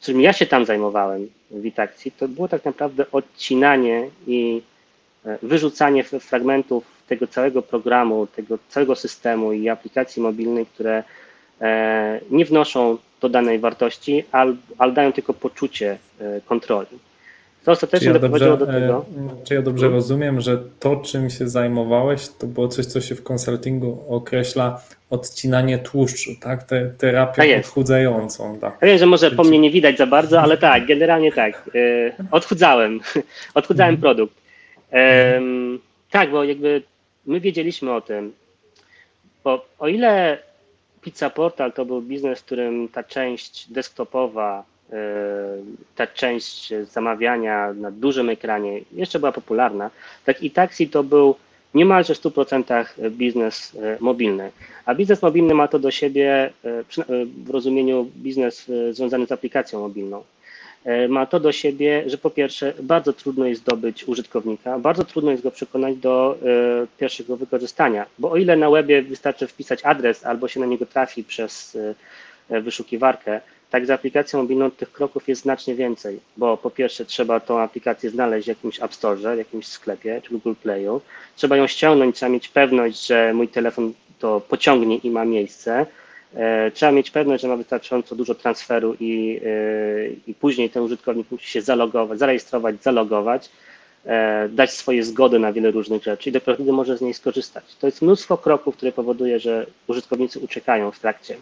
[0.00, 4.62] czym ja się tam zajmowałem w Itaxi, to było tak naprawdę odcinanie i
[5.42, 11.02] wyrzucanie fragmentów tego całego programu, tego całego systemu i aplikacji mobilnej, które
[11.60, 14.24] e, nie wnoszą dodanej wartości,
[14.78, 16.98] ale dają tylko poczucie e, kontroli.
[17.64, 19.04] To ostatecznie ja doprowadziło dobrze, do tego.
[19.44, 19.96] Czy ja dobrze hmm?
[19.96, 24.80] rozumiem, że to, czym się zajmowałeś, to było coś, co się w konsultingu określa
[25.10, 26.62] odcinanie tłuszczu, tak?
[26.62, 28.58] Te, terapię tak odchudzającą.
[28.58, 28.78] Tak.
[28.80, 31.70] Ja wiem, że może po mnie nie widać za bardzo, ale tak, generalnie tak.
[31.74, 33.00] E, odchudzałem.
[33.54, 34.00] odchudzałem mhm.
[34.00, 34.39] produkt.
[36.10, 36.82] Tak, bo jakby
[37.26, 38.32] my wiedzieliśmy o tym,
[39.44, 40.38] bo o ile
[41.00, 44.64] Pizza Portal to był biznes, w którym ta część desktopowa,
[45.96, 49.90] ta część zamawiania na dużym ekranie jeszcze była popularna,
[50.24, 51.34] tak i taksi to był
[51.74, 54.50] niemalże w 100% biznes e, mobilny.
[54.84, 56.82] A biznes mobilny ma to do siebie e, e,
[57.44, 60.24] w rozumieniu biznes związany z aplikacją mobilną.
[61.08, 65.42] Ma to do siebie, że po pierwsze bardzo trudno jest zdobyć użytkownika, bardzo trudno jest
[65.42, 66.38] go przekonać do
[66.98, 71.24] pierwszego wykorzystania, bo o ile na webie wystarczy wpisać adres albo się na niego trafi
[71.24, 71.78] przez
[72.50, 73.40] wyszukiwarkę,
[73.70, 78.10] tak, z aplikacją mobilną tych kroków jest znacznie więcej, bo po pierwsze trzeba tą aplikację
[78.10, 81.00] znaleźć w jakimś App Store, w jakimś sklepie czy Google Playu.
[81.36, 85.86] Trzeba ją ściągnąć, trzeba mieć pewność, że mój telefon to pociągnie i ma miejsce.
[86.34, 91.30] E, trzeba mieć pewność, że ma wystarczająco dużo transferu i, e, i później ten użytkownik
[91.30, 93.50] musi się zalogować, zarejestrować, zalogować,
[94.06, 97.64] e, dać swoje zgody na wiele różnych rzeczy i dopiero wtedy może z niej skorzystać.
[97.80, 101.36] To jest mnóstwo kroków, które powoduje, że użytkownicy uciekają w trakcie.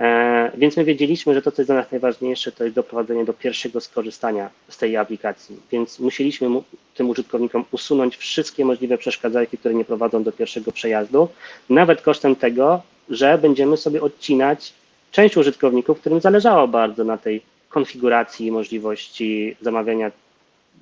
[0.00, 3.32] E, więc my wiedzieliśmy, że to, co jest dla nas najważniejsze, to jest doprowadzenie do
[3.32, 5.56] pierwszego skorzystania z tej aplikacji.
[5.72, 6.48] Więc musieliśmy
[6.94, 11.28] tym użytkownikom usunąć wszystkie możliwe przeszkadzajki, które nie prowadzą do pierwszego przejazdu,
[11.70, 14.72] nawet kosztem tego, że będziemy sobie odcinać
[15.12, 20.10] część użytkowników, którym zależało bardzo na tej konfiguracji i możliwości zamawiania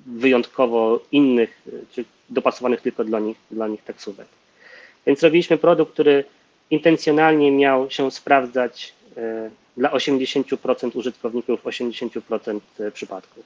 [0.05, 4.27] wyjątkowo innych, czy dopasowanych tylko dla nich, dla nich taksówek.
[5.05, 6.23] Więc robiliśmy produkt, który
[6.71, 8.98] intencjonalnie miał się sprawdzać E,
[9.77, 13.43] dla 80% użytkowników w 80% e, przypadków.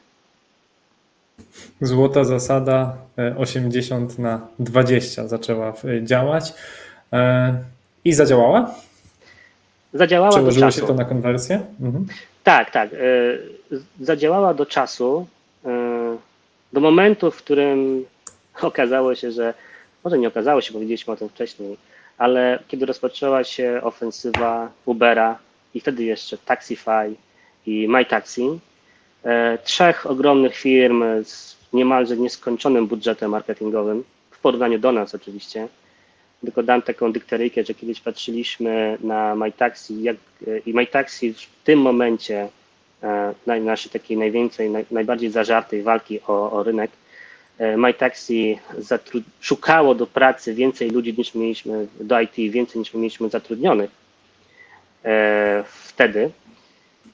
[1.82, 2.96] Złota zasada
[3.38, 6.54] 80 e, na 20 zaczęła działać
[8.06, 8.76] i zadziałała?
[9.94, 10.82] Zadziałała Przełożyło do czasu.
[10.82, 11.62] się to na konwersję?
[11.82, 12.08] Mhm.
[12.44, 12.90] Tak, tak.
[14.02, 15.28] Zadziałała do czasu,
[16.74, 18.06] do momentu, w którym
[18.62, 19.54] okazało się, że
[20.04, 21.78] może nie okazało się, powiedzieliśmy o tym wcześniej,
[22.18, 25.40] ale kiedy rozpoczęła się ofensywa Ubera
[25.74, 27.16] i wtedy jeszcze Taxify
[27.66, 28.60] i MyTaxi,
[29.24, 35.68] e, trzech ogromnych firm z niemalże nieskończonym budżetem marketingowym, w porównaniu do nas oczywiście.
[36.42, 40.18] Tylko dam taką dykteryjkę, że kiedyś patrzyliśmy na MyTaxi jak,
[40.66, 42.50] i MyTaxi w tym momencie
[43.04, 46.92] e, na naszej takiej najwięcej, naj, najbardziej zażartej walki o, o rynek.
[47.58, 48.60] E, MyTaxi
[49.40, 54.03] szukało do pracy więcej ludzi niż mieliśmy, do IT więcej niż mieliśmy zatrudnionych
[55.66, 56.32] wtedy.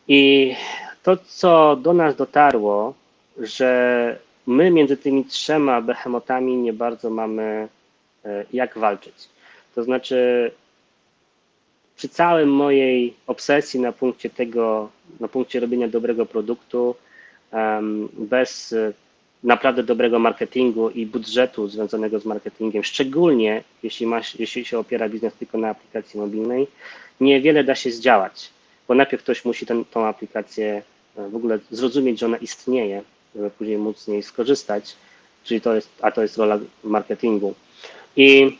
[0.07, 0.55] I
[1.03, 2.93] to, co do nas dotarło,
[3.37, 7.67] że my między tymi trzema behemotami nie bardzo mamy
[8.25, 9.29] e, jak walczyć.
[9.75, 10.51] To znaczy,
[11.95, 16.95] przy całym mojej obsesji na punkcie tego, na punkcie robienia dobrego produktu,
[18.13, 18.93] bez e,
[19.43, 25.33] naprawdę dobrego marketingu i budżetu związanego z marketingiem, szczególnie jeśli, masz, jeśli się opiera biznes
[25.33, 26.67] tylko na aplikacji mobilnej,
[27.21, 28.49] niewiele da się zdziałać,
[28.87, 30.81] bo najpierw ktoś musi ten, tą aplikację
[31.17, 33.01] e, w ogóle zrozumieć, że ona istnieje,
[33.35, 34.95] żeby później móc z niej skorzystać,
[35.43, 37.53] czyli to jest, a to jest rola marketingu.
[38.15, 38.57] I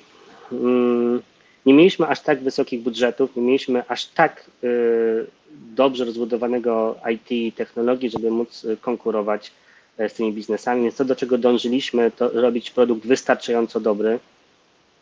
[0.52, 1.22] mm,
[1.66, 7.52] nie mieliśmy aż tak wysokich budżetów, nie mieliśmy aż tak y, dobrze rozbudowanego IT i
[7.52, 9.69] technologii, żeby móc y, konkurować e,
[10.08, 14.20] z tymi biznesami, więc to, do czego dążyliśmy, to robić produkt wystarczająco dobry,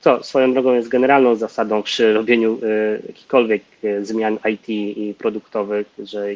[0.02, 5.88] co swoją drogą jest generalną zasadą przy robieniu y, jakichkolwiek y, zmian IT i produktowych,
[6.04, 6.28] że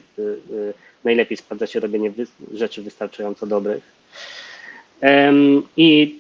[1.04, 2.12] najlepiej sprawdza się robienie
[2.54, 4.02] rzeczy wystarczająco dobrych.
[5.78, 6.20] I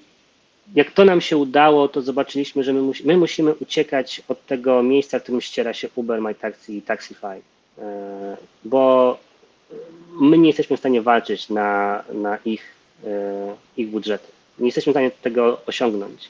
[0.75, 4.83] jak to nam się udało, to zobaczyliśmy, że my, musi, my musimy uciekać od tego
[4.83, 7.41] miejsca, w którym ściera się Uber, MyTaxi i Taxify,
[7.77, 9.17] e, bo
[10.19, 12.63] my nie jesteśmy w stanie walczyć na, na ich,
[13.05, 14.27] e, ich budżety.
[14.59, 16.29] Nie jesteśmy w stanie tego osiągnąć.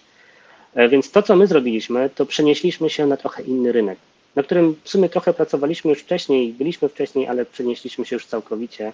[0.75, 3.97] E, Więc to, co my zrobiliśmy, to przenieśliśmy się na trochę inny rynek,
[4.35, 8.93] na którym w sumie trochę pracowaliśmy już wcześniej, byliśmy wcześniej, ale przenieśliśmy się już całkowicie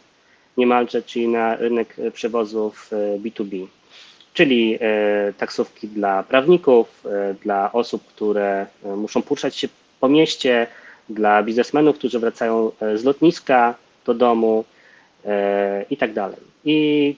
[0.58, 3.68] niemalże, czyli na rynek e, przewozów e, B2B,
[4.34, 4.80] czyli
[5.38, 7.04] taksówki dla prawników,
[7.44, 8.66] dla osób, które
[8.98, 9.68] muszą poruszać się
[10.00, 10.68] po mieście,
[11.10, 14.66] dla biznesmenów, którzy wracają z lotniska do domu
[15.90, 16.40] i tak dalej.
[16.66, 17.16] I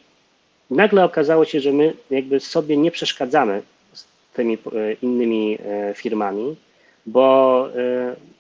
[0.71, 3.61] nagle okazało się, że my jakby sobie nie przeszkadzamy
[3.93, 6.55] z tymi e, innymi e, firmami,
[7.05, 7.67] bo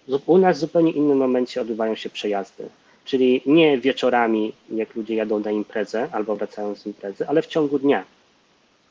[0.09, 2.69] e, u nas w zupełnie innym momencie odbywają się przejazdy.
[3.05, 7.79] Czyli nie wieczorami, jak ludzie jadą na imprezę albo wracają z imprezy, ale w ciągu
[7.79, 8.03] dnia.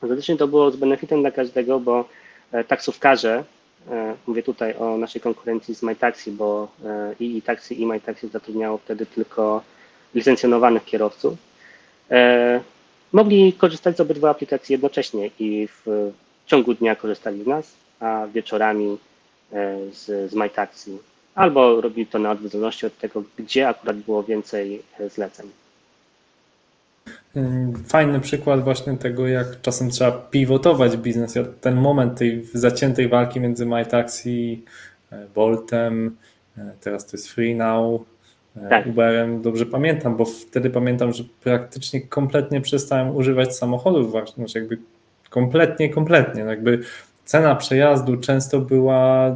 [0.01, 2.05] Ostatecznie to było z benefitem dla każdego, bo
[2.51, 3.43] e, taksówkarze,
[3.91, 8.77] e, mówię tutaj o naszej konkurencji z MyTaxi, bo e, i iTaxi i MyTaxi zatrudniało
[8.77, 9.61] wtedy tylko
[10.15, 11.37] licencjonowanych kierowców,
[12.11, 12.59] e,
[13.13, 16.11] mogli korzystać z obydwu aplikacji jednocześnie i w
[16.45, 18.97] ciągu dnia korzystali z nas, a wieczorami
[19.53, 20.97] e, z, z MyTaxi.
[21.35, 25.49] Albo robili to na zależności od tego, gdzie akurat było więcej e, zleceń.
[27.87, 31.33] Fajny przykład właśnie tego, jak czasem trzeba pivotować biznes.
[31.61, 34.63] Ten moment tej zaciętej walki między MyTaxi,
[35.35, 36.17] Boltem,
[36.81, 38.01] teraz to jest FreeNow,
[38.69, 38.87] Tak.
[38.87, 44.77] Uberem, dobrze pamiętam, bo wtedy pamiętam, że praktycznie kompletnie przestałem używać samochodów właśnie, znaczy jakby
[45.29, 46.79] kompletnie, kompletnie, jakby
[47.29, 49.35] cena przejazdu często była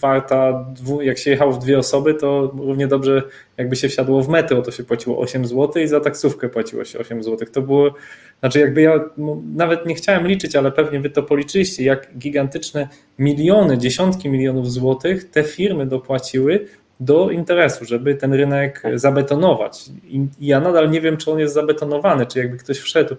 [0.00, 0.66] warta,
[1.00, 3.22] jak się jechało w dwie osoby, to równie dobrze
[3.56, 6.98] jakby się wsiadło w metro, to się płaciło 8 zł i za taksówkę płaciło się
[6.98, 7.48] 8 zł.
[7.52, 7.94] To było,
[8.40, 12.88] znaczy jakby ja no, nawet nie chciałem liczyć, ale pewnie wy to policzyliście, jak gigantyczne
[13.18, 16.66] miliony, dziesiątki milionów złotych te firmy dopłaciły
[17.00, 19.84] do interesu, żeby ten rynek zabetonować.
[20.08, 23.16] I ja nadal nie wiem, czy on jest zabetonowany, czy jakby ktoś wszedł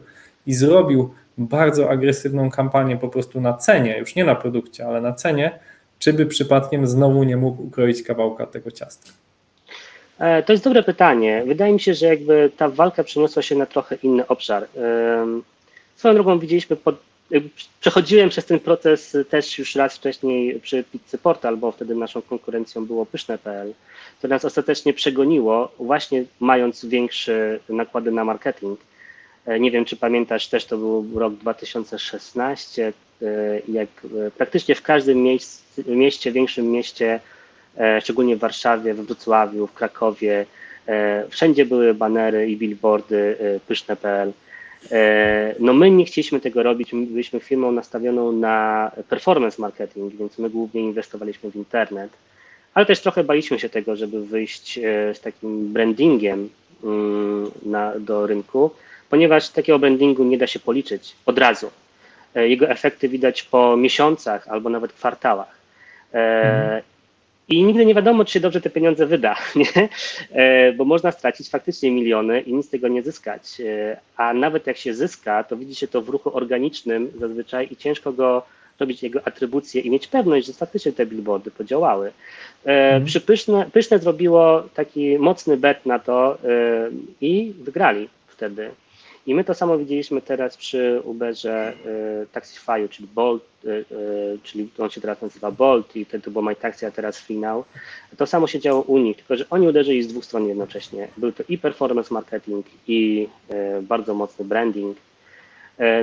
[0.47, 5.13] i zrobił bardzo agresywną kampanię po prostu na cenie, już nie na produkcie, ale na
[5.13, 5.59] cenie,
[5.99, 9.11] czy by przypadkiem znowu nie mógł ukroić kawałka tego ciasta.
[10.19, 11.43] E, To jest dobre pytanie.
[11.47, 14.67] Wydaje mi się, że jakby ta walka przeniosła się na trochę inny obszar.
[15.95, 16.95] Swoją drogą widzieliśmy, pod,
[17.79, 22.85] przechodziłem przez ten proces też już raz wcześniej przy Pizzy Portal, bo wtedy naszą konkurencją
[22.85, 23.73] było pyszne.pl,
[24.21, 28.79] to nas ostatecznie przegoniło, właśnie mając większe nakłady na marketing.
[29.45, 33.25] E, Nie wiem, czy pamiętasz, też to był rok 2016, e,
[33.67, 33.89] jak
[34.27, 35.23] e, praktycznie w każdym
[35.87, 37.19] mieście, większym mieście,
[38.01, 40.45] szczególnie w Warszawie, w Wrocławiu, w Krakowie,
[41.29, 43.37] wszędzie były banery i billboardy
[43.67, 44.33] pyszne.pl.
[44.91, 50.37] E, No my nie chcieliśmy tego robić, my byliśmy firmą nastawioną na performance marketing, więc
[50.37, 52.11] my głównie inwestowaliśmy w internet,
[52.73, 54.81] ale też trochę baliśmy się tego, żeby wyjść e,
[55.15, 56.49] z takim brandingiem
[56.83, 58.71] mm, na, do rynku,
[59.09, 61.69] ponieważ takiego brandingu nie da się policzyć od razu.
[62.35, 65.57] E, Jego efekty widać po miesiącach albo nawet kwartałach.
[67.49, 69.89] I nigdy nie wiadomo, czy się dobrze te pieniądze wyda, nie?
[70.31, 73.41] E, bo można stracić faktycznie miliony i nic z tego nie zyskać.
[73.61, 77.75] E, A nawet jak się zyska, to widzi się to w ruchu organicznym zazwyczaj i
[77.75, 78.43] ciężko go
[78.79, 82.11] robić jego atrybucję i mieć pewność, że faktycznie te billboardy podziałały.
[82.65, 86.37] E, Przy Pyszne, Pyszne zrobiło taki mocny bet na to
[87.21, 88.69] i wygrali wtedy.
[89.27, 91.73] I my to samo widzieliśmy teraz przy Uberze
[92.23, 96.41] y, Taxify, czyli Bolt, y, y, czyli on się teraz nazywa Bolt i wtedy było
[96.41, 97.63] My Taxi, a teraz Finał.
[98.17, 101.07] To samo się działo u nich, tylko że oni uderzyli z dwóch stron jednocześnie.
[101.17, 104.97] Był to i performance marketing, i y, bardzo mocny branding.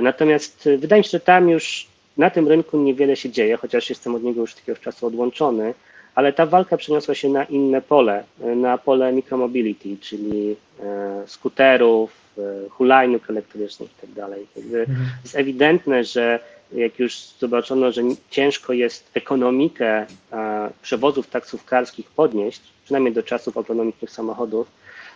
[0.01, 4.15] Natomiast wydaje mi się, że tam już na tym rynku niewiele się dzieje, chociaż jestem
[4.15, 5.73] od niego już takiego czasu odłączony,
[6.15, 8.23] ale ta walka przeniosła się na inne pole,
[8.55, 12.24] na pole micromobility, czyli e, skuterów, e,
[12.69, 14.47] hulajnóg elektrycznych i tak dalej.
[14.55, 14.85] Jakby
[15.23, 16.39] Jest ewidentne, że
[16.73, 24.11] jak już zobaczono, że ciężko jest ekonomikę e, przewozów taksówkarskich podnieść, przynajmniej do czasów autonomicznych
[24.11, 24.67] samochodów,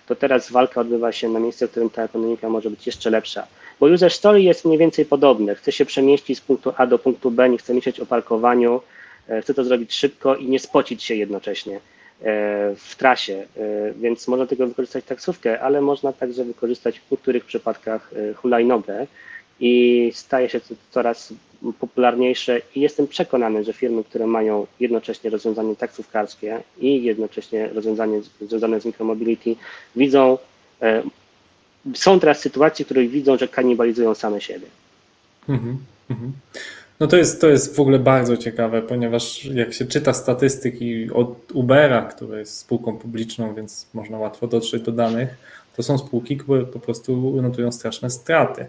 [0.08, 3.48] to teraz walka odbywa się na miejscu, w którym ta ekonomika może być jeszcze lepsza.
[3.80, 5.56] Bo user story jest mniej więcej podobne.
[5.56, 8.82] Chce się przemieścić z punktu A do punktu B, nie chce myśleć o parkowaniu,
[9.30, 11.80] e, chce to zrobić szybko i nie spocić się jednocześnie
[12.76, 18.12] w trasie, e, więc można tego wykorzystać taksówkę, ale można także wykorzystać w niektórych przypadkach
[18.14, 19.08] e, hulajnogę
[19.60, 21.34] i staje się to coraz
[21.80, 28.82] popularniejsze i jestem przekonany, że firmy, które mają jednocześnie rozwiązanie taksówkarskie i jednocześnie rozwiązanie związane
[28.82, 29.56] z micromobility,
[29.96, 30.38] widzą,
[30.82, 31.04] e,
[31.94, 34.68] są teraz sytuacje, w których widzą, że kanibalizują same siebie.
[35.50, 35.78] Mhm,
[36.10, 36.32] mhm.
[37.00, 41.52] No to jest, to jest w ogóle bardzo ciekawe, ponieważ jak się czyta statystyki od
[41.52, 45.30] Ubera, który jest spółką publiczną, więc można łatwo dotrzeć do danych,
[45.76, 48.68] to są spółki, które po prostu notują straszne straty.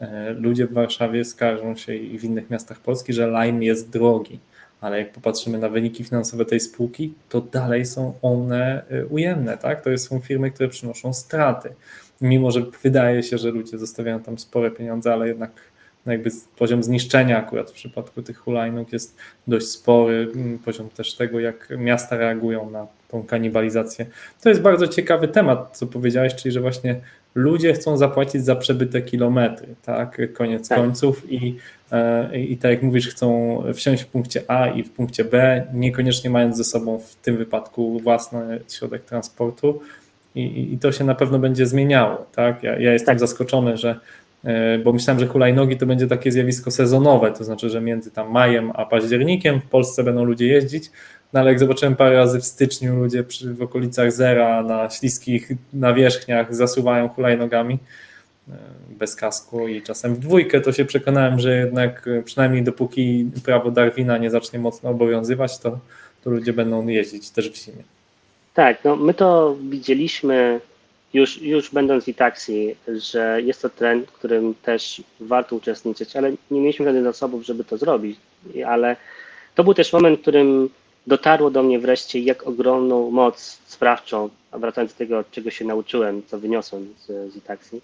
[0.00, 4.38] E, Ludzie w Warszawie skarżą się i w innych miastach Polski, że Lime jest drogi,
[4.80, 9.84] ale jak popatrzymy na wyniki finansowe tej spółki, to dalej są one e, ujemne, tak?
[9.84, 11.74] To są firmy, które przynoszą straty.
[12.20, 15.50] Mimo, że wydaje się, że ludzie zostawiają tam spore pieniądze, ale jednak
[16.06, 21.40] jakby poziom zniszczenia akurat w przypadku tych hulajnóg jest dość spory, mm, poziom też tego,
[21.40, 24.06] jak miasta reagują na tą kanibalizację.
[24.42, 26.96] To jest bardzo ciekawy temat, co powiedziałeś, czyli że właśnie
[27.34, 30.78] ludzie chcą zapłacić za przebyte kilometry, tak, koniec Tak.
[30.78, 31.56] końców i,
[31.92, 36.30] e, i tak jak mówisz, chcą wsiąść w punkcie A i w punkcie B, niekoniecznie
[36.30, 39.80] mając ze sobą w tym wypadku własny środek transportu
[40.34, 43.20] i, i- to się na pewno będzie zmieniało, tak, ja, ja jestem Tak.
[43.20, 44.00] zaskoczony, że
[44.84, 48.72] bo myślałem, że hulajnogi to będzie takie zjawisko sezonowe, to znaczy, że między tam majem
[48.74, 50.90] a październikiem w Polsce będą ludzie jeździć,
[51.32, 55.48] no ale jak zobaczyłem parę razy w styczniu ludzie przy, w okolicach zera na śliskich
[55.72, 57.78] nawierzchniach zasuwają hulajnogami
[58.48, 58.52] e,
[58.98, 63.70] bez kasku i czasem w dwójkę, to się przekonałem, że jednak e, przynajmniej dopóki prawo
[63.70, 65.78] Darwina nie zacznie mocno obowiązywać, to,
[66.24, 67.82] to ludzie będą jeździć też w zimie.
[68.54, 70.60] Tak, no my to widzieliśmy
[71.12, 76.32] już, już będąc w Itaxi, że jest to trend, w którym też warto uczestniczyć, ale
[76.50, 78.18] nie mieliśmy żadnych zasobów, żeby to zrobić.
[78.66, 78.96] Ale
[79.54, 80.70] to był też moment, w którym
[81.06, 86.22] dotarło do mnie wreszcie, jak ogromną moc sprawczą, a wracając do tego, czego się nauczyłem,
[86.26, 87.80] co wyniosłem z, z Itaxi,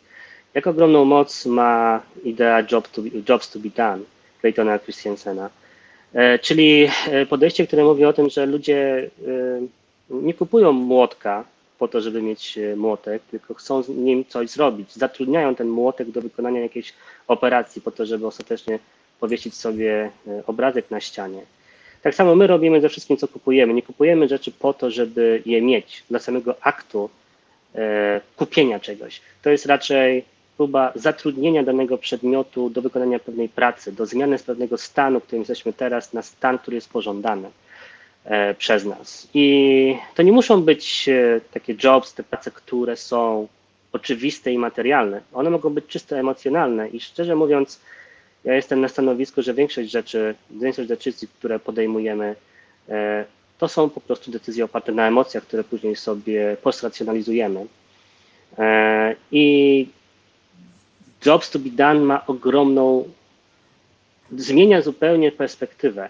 [0.55, 4.03] jak ogromną moc ma idea job to Jobs to be done
[4.41, 5.51] Claytona Christiansena.
[6.15, 9.61] E, Czyli e, podejście, które mówi o tym, że ludzie e,
[10.11, 11.45] nie kupują młotka
[11.79, 14.93] po to, żeby mieć e, młotek, tylko chcą z nim coś zrobić.
[14.93, 16.95] Zatrudniają ten młotek do wykonania jakiejś
[17.29, 18.79] operacji po to, żeby ostatecznie
[19.21, 21.43] powiesić sobie e, obrazek na ścianie.
[22.03, 23.75] Tak samo my robimy ze wszystkim, co kupujemy.
[23.75, 27.11] Nie kupujemy rzeczy po to, żeby je mieć, dla samego aktu
[27.75, 29.21] e, kupienia czegoś.
[29.43, 30.25] To jest raczej
[30.57, 35.41] próba zatrudnienia danego przedmiotu do wykonania pewnej pracy, do zmiany z pewnego stanu, w którym
[35.41, 37.51] jesteśmy teraz, na stan, który jest pożądany
[38.59, 39.29] przez nas.
[39.35, 43.49] I to nie muszą być e, takie jobs, te prace, które są
[43.93, 45.21] oczywiste i materialne.
[45.33, 47.81] One mogą być czysto emocjonalne i szczerze mówiąc,
[48.45, 52.37] ja jestem na stanowisku, że większość rzeczy, większość decyzji, które podejmujemy,
[52.89, 53.25] e,
[53.59, 57.67] to są po prostu decyzje oparte na emocjach, które później sobie postracjonalizujemy.
[58.59, 59.89] E, I
[61.27, 63.09] Jobs to be done ma ogromną,
[64.33, 66.09] zmienia zupełnie perspektywę.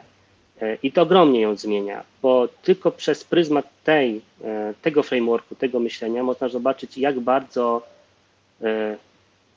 [0.62, 5.81] E, I to ogromnie ją zmienia, bo tylko przez pryzmat tej, e, tego frameworku, tego
[5.81, 7.83] myślenia można zobaczyć, jak bardzo
[8.62, 8.97] e,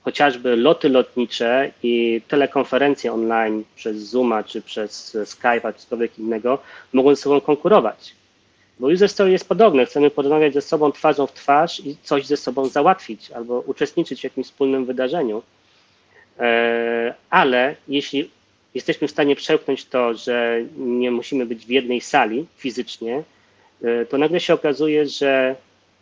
[0.04, 6.60] chociażby loty lotnicze i telekonferencje online przez Zooma, czy przez Skype'a, czy cokolwiek innego
[6.93, 8.16] mogą ze sobą konkurować.
[8.80, 9.86] Bo user story jest podobne.
[9.86, 14.24] Chcemy porozmawiać ze sobą twarzą w twarz i coś ze sobą załatwić albo uczestniczyć w
[14.24, 15.43] jakimś wspólnym wydarzeniu.
[17.30, 18.30] Ale jeśli
[18.76, 23.24] jesteśmy w stanie przełknąć to, że nie musimy być w jednej sali fizycznie,
[23.84, 25.55] e, to nagle się okazuje, że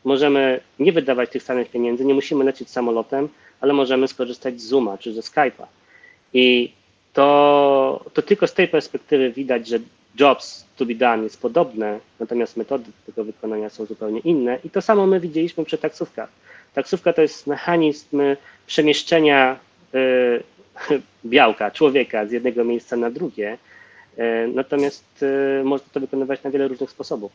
[0.03, 3.29] możemy nie wydawać tych samych pieniędzy, nie musimy lecieć samolotem,
[3.61, 5.65] ale możemy skorzystać z Zooma czy ze Skype'a.
[6.33, 6.71] I
[7.13, 9.79] to, to tylko z tej perspektywy widać, że
[10.19, 14.59] jobs to be done jest podobne, natomiast metody tego wykonania są zupełnie inne.
[14.63, 16.29] I to samo my widzieliśmy przy taksówkach.
[16.73, 18.21] Taksówka to jest mechanizm
[18.67, 19.59] przemieszczenia
[19.95, 20.43] y,
[21.25, 23.57] białka, człowieka z jednego miejsca na drugie.
[24.19, 24.21] Y,
[24.55, 25.23] natomiast
[25.59, 27.31] y, można to wykonywać na wiele różnych sposobów.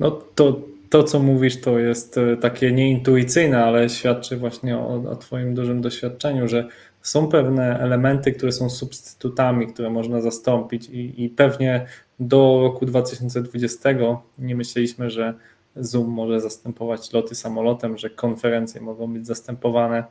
[0.00, 0.60] No to,
[0.90, 6.48] to, co mówisz, to jest takie nieintuicyjne, ale świadczy właśnie o, o Twoim dużym doświadczeniu,
[6.48, 6.68] że
[7.02, 11.86] są pewne elementy, które są substytutami, które można zastąpić, i, i pewnie
[12.20, 13.90] do roku 2020
[14.38, 15.34] nie myśleliśmy, że
[15.76, 20.04] Zoom może zastępować loty samolotem, że konferencje mogą być zastępowane,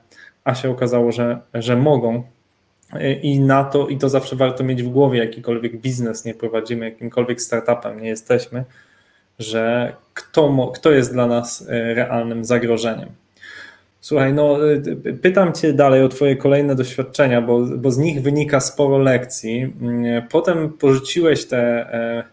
[0.43, 2.23] a się okazało, że, że mogą.
[3.21, 7.41] I na to, i to zawsze warto mieć w głowie, jakikolwiek biznes nie prowadzimy, jakimkolwiek
[7.41, 8.63] startupem nie jesteśmy,
[9.39, 13.09] że kto, kto jest dla nas e, realnym zagrożeniem.
[14.05, 14.57] Słuchaj, no
[15.21, 19.73] pytam Cię dalej o Twoje kolejne doświadczenia, bo, bo z nich wynika sporo lekcji.
[20.31, 22.23] Potem porzuciłeś te e,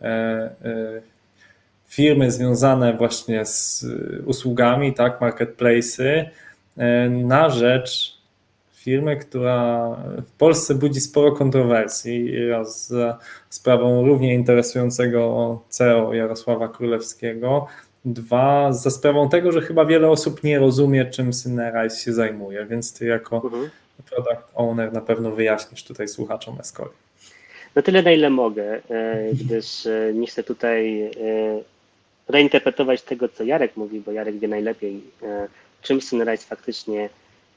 [0.00, 0.06] e,
[0.64, 1.00] e,
[1.88, 3.86] firmy związane właśnie z
[4.26, 6.24] usługami, tak, marketplace'y,
[6.76, 8.16] e, na rzecz
[8.86, 9.88] firmy, która
[10.26, 12.48] w Polsce budzi sporo kontrowersji.
[12.48, 13.18] Raz za
[13.50, 17.66] sprawą równie interesującego CEO Jarosława Królewskiego,
[18.04, 22.98] Dwa, za sprawą tego, że chyba wiele osób nie rozumie, czym Synerize się zajmuje, więc
[22.98, 23.70] ty jako mhm.
[24.10, 26.90] product owner na pewno wyjaśnisz tutaj słuchaczom Escoli.
[27.74, 31.10] Na tyle, na ile mogę, e, gdyż e, nie chcę tutaj
[32.28, 35.00] reinterpretować tego, co Jarek mówi, bo Jarek wie najlepiej,
[35.82, 37.08] czym Synerize faktycznie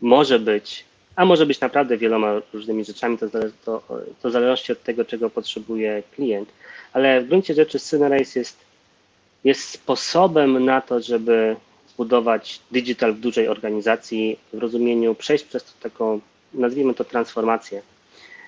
[0.01, 3.28] może być, a może być naprawdę wieloma różnymi rzeczami, to,
[3.65, 3.84] to,
[4.22, 6.49] to zależy od tego, czego potrzebuje klient,
[6.93, 8.70] ale w gruncie rzeczy Synerize jest
[9.43, 11.55] jest sposobem na to, żeby
[11.89, 16.20] zbudować digital w dużej organizacji w rozumieniu przejść przez taką,
[16.53, 17.82] nazwijmy to, transformację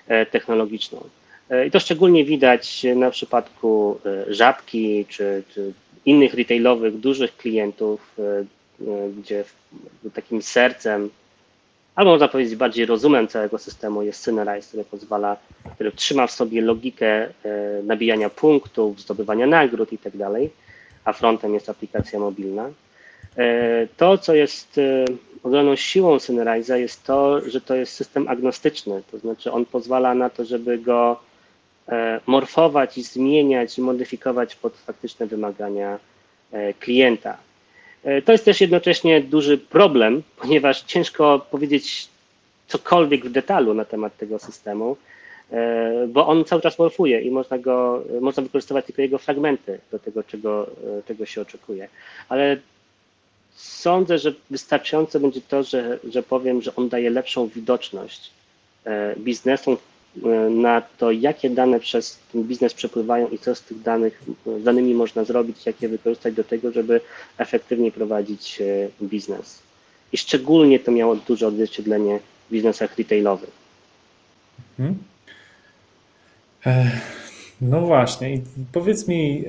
[0.08, 1.08] e, technologiczną.
[1.50, 5.72] E, I to szczególnie widać na przypadku e, Żabki czy, czy
[6.06, 8.16] innych retailowych, dużych klientów,
[9.18, 9.44] gdzie
[10.14, 11.10] takim sercem,
[11.94, 15.36] albo można powiedzieć bardziej rozumem całego systemu jest Synerize, który pozwala,
[15.74, 17.28] który trzyma w sobie logikę
[17.84, 20.50] nabijania punktów, zdobywania nagród i tak dalej
[21.04, 22.70] a frontem jest aplikacja mobilna.
[23.36, 25.04] E, to, co jest e,
[25.42, 30.30] ogromną siłą Syneriza jest to, że to jest system agnostyczny, to znaczy on pozwala na
[30.30, 31.31] to, żeby go e,
[32.26, 35.98] morfować i zmieniać i modyfikować pod faktyczne wymagania
[36.80, 37.36] klienta.
[38.24, 42.08] To jest też jednocześnie duży problem, ponieważ ciężko powiedzieć
[42.68, 44.96] cokolwiek w detalu na temat tego systemu,
[45.52, 49.98] E, bo on cały czas morfuje i można go, można wykorzystywać tylko jego fragmenty do
[49.98, 51.88] tego, czego, e, czego się oczekuje.
[52.28, 52.56] Ale
[53.54, 58.30] sądzę, że wystarczające będzie to, że, że powiem, że on daje lepszą widoczność
[58.84, 59.76] e, biznesom
[60.50, 64.22] na to, jakie dane przez ten biznes przepływają i co z tych danych,
[64.60, 67.00] danymi można zrobić, jak je wykorzystać do tego, żeby
[67.38, 68.62] efektywnie prowadzić
[69.02, 69.58] biznes.
[70.12, 73.50] I szczególnie to miało duże odzwierciedlenie w biznesach retailowych.
[74.76, 74.98] Hmm.
[77.60, 78.42] No właśnie, i
[78.72, 79.44] powiedz mi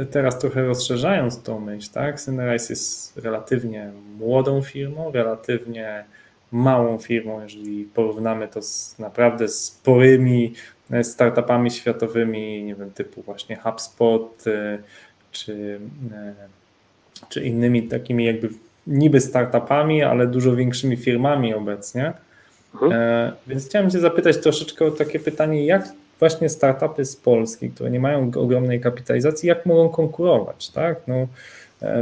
[0.00, 2.20] e, teraz trochę rozszerzając tą myśl, tak?
[2.20, 6.04] Synrise jest relatywnie młodą firmą, relatywnie
[6.52, 10.52] małą firmą, jeżeli porównamy to z naprawdę sporymi
[10.90, 14.78] e, startupami światowymi, nie wiem, typu właśnie HubSpot e,
[15.32, 15.80] czy,
[17.28, 18.48] czy innymi takimi jakby
[18.86, 22.12] niby startupami, ale dużo większymi firmami obecnie.
[22.74, 23.32] Mhm.
[23.46, 25.88] Więc chciałem Cię zapytać troszeczkę o takie pytanie, jak
[26.18, 31.00] właśnie startupy z Polski, które nie mają ogromnej kapitalizacji, jak mogą konkurować, tak?
[31.06, 31.28] No, e,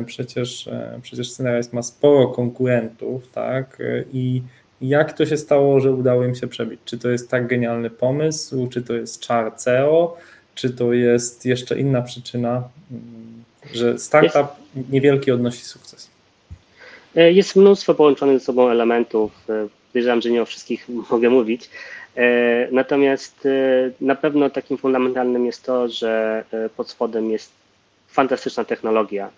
[0.06, 3.82] przecież, e, przecież Syneris ma sporo konkurentów, tak?
[4.12, 4.42] I
[4.80, 6.80] jak to się stało, że udało im się przebić?
[6.84, 10.16] Czy to jest tak genialny pomysł, czy to jest czar CEO,
[10.54, 14.46] czy to jest jeszcze inna przyczyna, mm, że startup
[14.90, 16.10] niewielki odnosi sukces?
[17.16, 19.46] E, jest mnóstwo połączonych ze sobą elementów.
[19.94, 21.70] Wiedziałem, że nie o wszystkich mogę mówić,
[22.16, 27.52] E, natomiast e, na pewno takim fundamentalnym jest to, że e, pod spodem jest
[28.08, 29.30] fantastyczna technologia.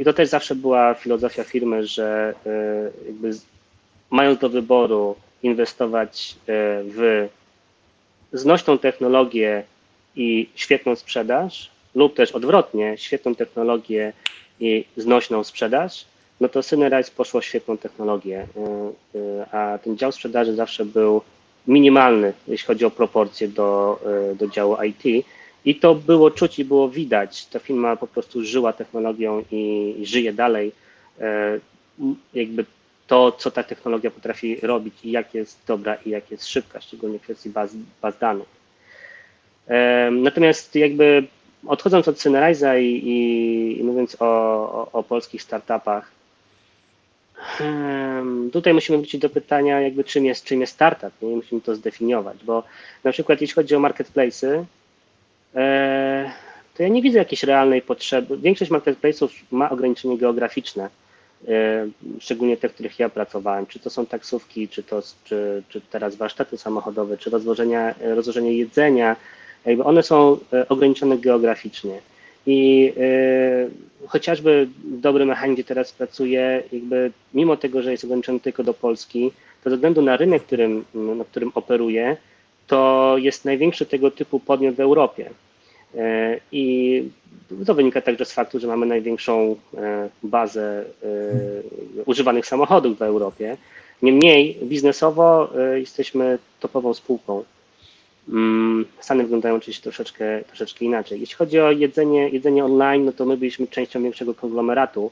[0.00, 2.34] I to też zawsze była filozofia firmy, że
[3.06, 3.30] jakby
[4.10, 7.28] mając do wyboru inwestować w
[8.32, 9.62] znośną technologię
[10.16, 14.12] i świetną sprzedaż, lub też odwrotnie, świetną technologię
[14.60, 16.04] i znośną sprzedaż,
[16.40, 18.46] no to Synerize poszło świetną technologię,
[19.52, 21.22] a ten dział sprzedaży zawsze był
[21.66, 23.98] minimalny, jeśli chodzi o proporcje do,
[24.30, 25.26] e, do działu IT.
[25.64, 27.46] I to było czuć i było widać.
[27.46, 30.72] Ta firma po prostu żyła technologią i, żyje dalej.
[31.20, 31.58] E,
[32.34, 32.64] jakby
[33.06, 37.18] to, co ta technologia potrafi robić i jak jest dobra i jak jest szybka, szczególnie
[37.18, 37.70] w kwestii baz,
[38.02, 38.48] baz danych.
[39.66, 41.24] Em, Natomiast jakby
[41.66, 43.02] odchodząc od Synerize'a i,
[43.80, 46.10] i, mówiąc o, o, o polskich startupach,
[47.60, 51.36] em, tutaj musimy wrócić do pytania, jakby czym jest, czym jest startup, nie?
[51.36, 52.62] musimy to zdefiniować, bo
[53.04, 54.64] na przykład jeśli chodzi o marketplace'y, e,
[56.74, 58.38] to ja nie widzę jakiejś realnej potrzeby.
[58.38, 60.88] Większość marketplace'ów ma ograniczenie geograficzne,
[61.48, 61.86] e,
[62.20, 66.16] szczególnie te, w których ja pracowałem, czy to są taksówki, czy, to, czy, czy teraz
[66.16, 69.16] warsztaty samochodowe, czy rozłożenia, rozłożenie jedzenia,
[69.66, 72.00] jakby one są e, ograniczone geograficznie.
[72.46, 78.64] I e, chociażby dobry mechanik, gdzie teraz pracuje, jakby mimo tego, że jest ograniczony tylko
[78.64, 79.32] do Polski,
[79.64, 82.16] to ze względu na rynek, którym, na którym operuje,
[82.66, 85.30] to jest największy tego typu podmiot w Europie.
[85.94, 87.04] E, I
[87.66, 93.56] to wynika także z faktu, że mamy największą e, bazę e, używanych samochodów w Europie.
[94.02, 97.44] Niemniej biznesowo jesteśmy topową spółką.
[98.28, 101.20] Mm, Stany wyglądają oczywiście troszeczkę, troszeczkę inaczej.
[101.20, 105.10] Jeśli chodzi o jedzenie, jedzenie online, no to my byliśmy częścią większego konglomeratu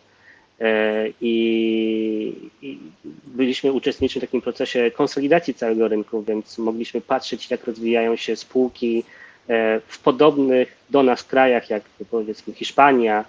[1.21, 2.79] i, i
[3.27, 9.05] byliśmy uczestniczyli w takim procesie konsolidacji całego rynku, więc mogliśmy patrzeć, jak rozwijają się spółki
[9.49, 13.25] e, w podobnych do nas krajach, jak powiedzmy Hiszpania,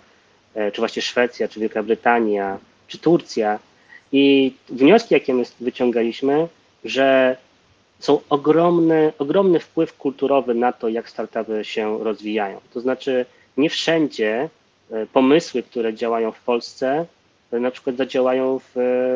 [0.55, 2.57] e, czy właśnie Szwecja, czy Wielka Brytania,
[2.87, 3.59] czy Turcja.
[4.11, 6.47] I wnioski, jakie my wyciągaliśmy,
[6.85, 7.37] że
[7.99, 12.59] są ogromny, ogromny wpływ kulturowy na to, jak startupy się rozwijają.
[12.73, 13.25] To znaczy,
[13.57, 14.49] nie wszędzie
[14.91, 17.20] e, pomysły, które działają w Polsce, e,
[17.51, 18.71] na przykład zadziałają w,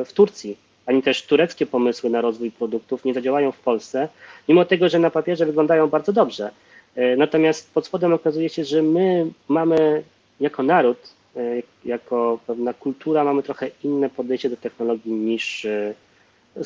[0.05, 4.07] w Turcji, ani też tureckie pomysły na rozwój produktów nie zadziałają w Polsce,
[4.47, 6.51] mimo tego, że na papierze wyglądają bardzo dobrze.
[6.95, 10.03] E, Natomiast pod spodem okazuje się, że my mamy
[10.39, 10.97] jako naród,
[11.35, 11.39] e,
[11.85, 15.93] jako pewna kultura, mamy trochę inne podejście do technologii niż e,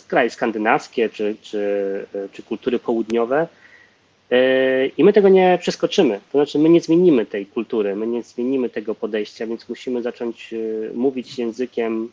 [0.08, 3.48] kraje skandynawskie czy, czy, czy kultury południowe.
[4.32, 6.20] E, I my tego nie przeskoczymy.
[6.32, 10.54] To znaczy, my nie zmienimy tej kultury, my nie zmienimy tego podejścia, więc musimy zacząć
[10.54, 10.58] e,
[10.94, 12.12] mówić językiem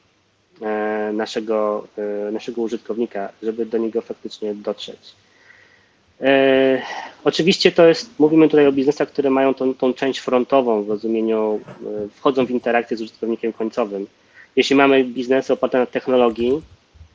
[0.63, 1.87] e, naszego,
[2.33, 5.15] naszego użytkownika, żeby do niego faktycznie dotrzeć.
[7.25, 11.61] Oczywiście to jest, mówimy tutaj o biznesach, które mają tą, tą część frontową w rozumieniu,
[12.15, 14.07] wchodzą w interakcję z użytkownikiem końcowym.
[14.57, 16.63] Jeśli mamy biznesy oparte na technologii,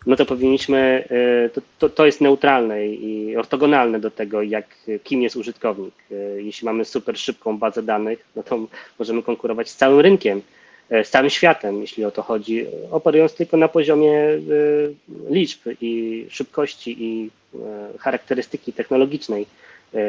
[0.05, 1.07] no to powinniśmy,
[1.45, 4.65] e, to, to, to jest neutralne i ortogonalne do tego, jak,
[5.03, 5.93] kim jest użytkownik.
[6.11, 8.67] E, Jeśli mamy super szybką bazę danych, no to
[8.99, 10.41] możemy konkurować z całym rynkiem,
[10.89, 14.23] e, z całym światem, jeśli o to chodzi, operując tylko na poziomie
[15.29, 17.29] liczb i szybkości i
[17.99, 19.45] charakterystyki technologicznej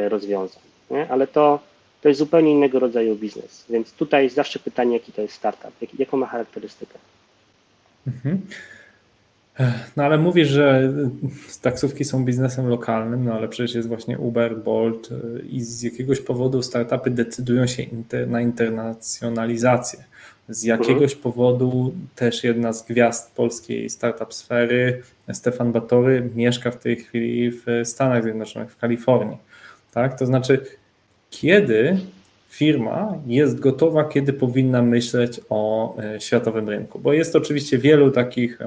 [0.08, 0.62] rozwiązań.
[0.90, 1.08] Nie?
[1.10, 1.60] Ale to,
[2.02, 5.90] to jest zupełnie innego rodzaju biznes, więc tutaj zawsze pytanie, jaki to jest startup, jak,
[5.98, 6.98] jaką ma charakterystykę.
[9.96, 10.92] No ale mówisz, że
[11.62, 16.20] taksówki są biznesem lokalnym, no ale przecież jest właśnie Uber, Bolt y, i z jakiegoś
[16.20, 20.04] powodu startupy decydują się inter, na internacjonalizację.
[20.48, 26.96] Z jakiegoś powodu też jedna z gwiazd polskiej startup sfery, Stefan Batory, mieszka w tej
[26.96, 29.36] chwili w Stanach Zjednoczonych, w Kalifornii.
[29.92, 30.18] Tak?
[30.18, 30.64] To znaczy,
[31.30, 31.98] kiedy
[32.52, 36.98] firma jest gotowa, kiedy powinna myśleć o e, światowym rynku.
[36.98, 38.58] Bo jest oczywiście wielu takich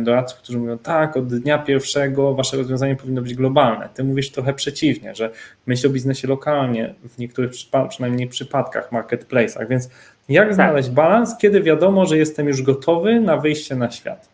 [0.00, 3.88] doradców, którzy mówią, tak, od dnia pierwszego wasze rozwiązanie powinno być globalne.
[3.94, 5.30] Ty mówisz trochę przeciwnie, że
[5.66, 7.50] myśl o biznesie lokalnie, w niektórych
[7.88, 9.68] przynajmniej przypadkach, marketplace'ach.
[9.68, 9.88] Więc
[10.28, 14.28] jak znaleźć balans, kiedy wiadomo, że jestem już gotowy na wyjście na świat?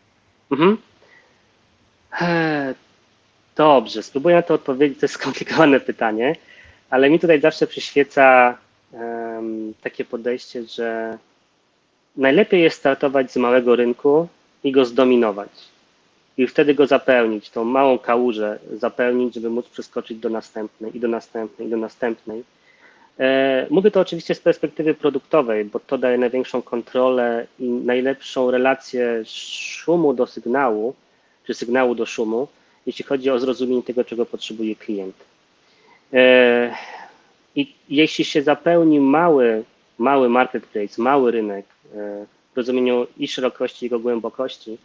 [0.51, 0.77] Mhm.
[3.55, 4.99] Dobrze, spróbuję na to odpowiedzieć.
[4.99, 6.35] To jest skomplikowane pytanie,
[6.89, 8.57] ale mi tutaj zawsze przyświeca
[9.81, 11.17] takie podejście, że
[12.17, 14.27] najlepiej jest startować z małego rynku
[14.63, 15.49] i go zdominować.
[16.37, 21.07] I wtedy go zapełnić, tą małą kałużę zapełnić, żeby móc przeskoczyć do następnej i do
[21.07, 22.43] następnej i do następnej.
[23.19, 29.23] E, Mówię to oczywiście z perspektywy produktowej, bo to daje największą kontrolę i najlepszą relację
[29.25, 30.93] szumu do sygnału,
[31.45, 32.47] czy sygnału do szumu,
[32.85, 35.15] jeśli chodzi o zrozumienie tego, czego potrzebuje klient.
[37.57, 39.63] E, I jeśli się zapełni mały,
[39.97, 44.77] mały marketplace, mały rynek e, w rozumieniu i szerokości, i jego głębokości,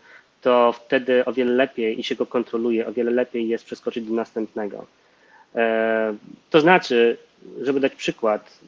[0.43, 4.15] to wtedy o wiele lepiej i się go kontroluje, o wiele lepiej jest przeskoczyć do
[4.15, 4.87] następnego.
[5.55, 6.15] E,
[6.51, 7.17] To znaczy,
[7.63, 8.59] żeby dać przykład,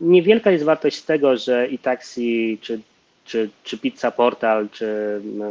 [0.00, 2.80] niewielka jest wartość tego, że i taksi, czy,
[3.24, 4.86] czy, czy pizza portal, czy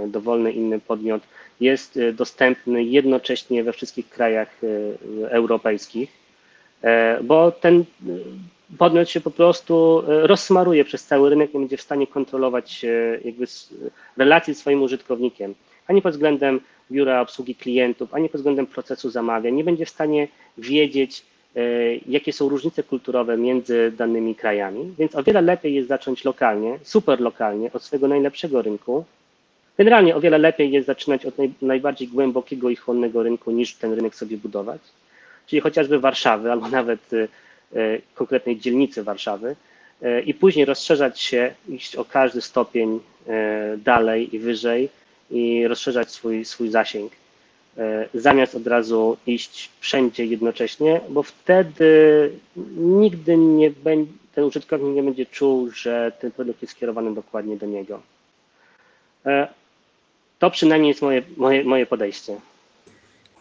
[0.08, 1.22] dowolny inny podmiot
[1.60, 4.62] jest y, dostępny jednocześnie we wszystkich krajach
[5.30, 6.21] europejskich, e,
[7.24, 7.86] bo ten y,
[8.78, 12.86] podmiot się po prostu y, rozsmaruje przez cały rynek, nie będzie w stanie kontrolować
[13.26, 13.46] jakby
[14.18, 15.56] relacji z swoim użytkownikiem,
[15.88, 16.60] ani pod względem
[16.92, 20.28] biura obsługi klientów, ani pod względem procesu zamawiań, nie będzie w stanie
[20.58, 21.26] wiedzieć,
[22.08, 27.22] jakie są różnice kulturowe między danymi krajami, więc o wiele lepiej jest zacząć lokalnie, super
[27.22, 29.06] lokalnie, od swojego najlepszego rynku.
[29.78, 33.94] Generalnie o wiele lepiej jest zaczynać od naj, najbardziej głębokiego i chłonnego rynku, niż ten
[33.94, 34.82] rynek sobie budować,
[35.48, 37.10] czyli chociażby Warszawy albo nawet
[38.16, 39.56] konkretnej dzielnicy Warszawy
[40.26, 43.00] i później rozszerzać się, iść o każdy stopień
[43.78, 44.90] dalej i wyżej
[45.32, 47.12] i rozszerzać swój, swój zasięg.
[48.14, 52.32] Zamiast od razu iść wszędzie jednocześnie, bo wtedy
[52.78, 57.66] nigdy nie będzie, ten użytkownik nie będzie czuł, że ten produkt jest skierowany dokładnie do
[57.66, 58.02] niego.
[60.40, 62.36] To przynajmniej jest moje, moje, moje podejście.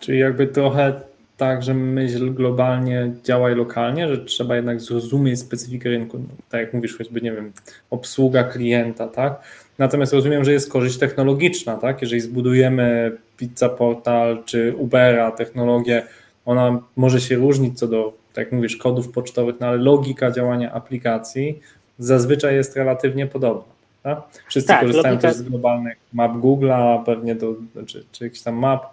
[0.01, 1.01] Czyli jakby trochę
[1.41, 6.18] tak, że myśl globalnie działa lokalnie, że trzeba jednak zrozumieć specyfikę rynku,
[6.49, 7.53] tak jak mówisz, choćby, nie wiem,
[7.91, 9.43] obsługa klienta, tak?
[9.78, 12.03] Natomiast rozumiem, że jest korzyść technologiczna, tak?
[12.03, 16.03] Jeżeli zbudujemy Pizza Portal czy Ubera, technologię,
[16.45, 20.72] ona może się różnić co do, tak jak mówisz, kodów pocztowych, no ale logika działania
[20.72, 21.61] aplikacji
[21.99, 23.72] zazwyczaj jest relatywnie podobna.
[24.03, 24.22] Tak?
[24.49, 25.28] Wszyscy tak, korzystają logika...
[25.28, 27.55] też z globalnych map Google'a, pewnie do,
[27.86, 28.86] czy, czy jakichś tam map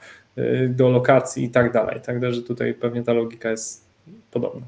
[0.69, 2.01] do lokacji i tak dalej.
[2.05, 3.85] Także że tutaj pewnie ta logika jest
[4.31, 4.61] podobna.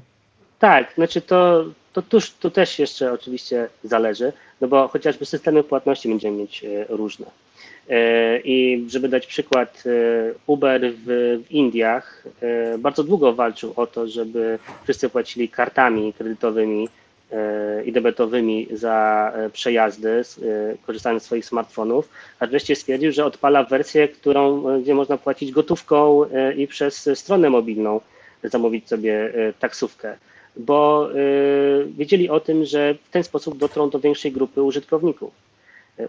[0.58, 6.36] Tak, znaczy to, to tuż też jeszcze oczywiście zależy, no bo chociażby systemy płatności będziemy
[6.36, 7.26] mieć e, różne.
[7.88, 9.84] E, I żeby dać przykład,
[10.46, 11.04] Uber w,
[11.46, 12.24] w Indiach
[12.78, 16.88] bardzo długo walczył o to, żeby wszyscy płacili kartami kredytowymi
[17.84, 20.22] i debetowymi za przejazdy,
[20.86, 22.08] korzystając z swoich smartfonów,
[22.40, 26.24] a wreszcie stwierdził, że odpala wersję, którą, gdzie można płacić gotówką
[26.56, 28.00] i przez stronę mobilną
[28.42, 30.16] zamówić sobie taksówkę
[30.56, 31.08] bo
[31.86, 35.32] wiedzieli o tym, że w ten sposób dotrą do większej grupy użytkowników.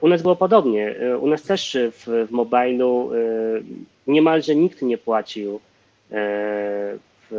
[0.02, 0.96] U nas było podobnie.
[1.20, 3.12] U nas też w, w mobilu
[4.08, 5.60] niemalże nikt nie płacił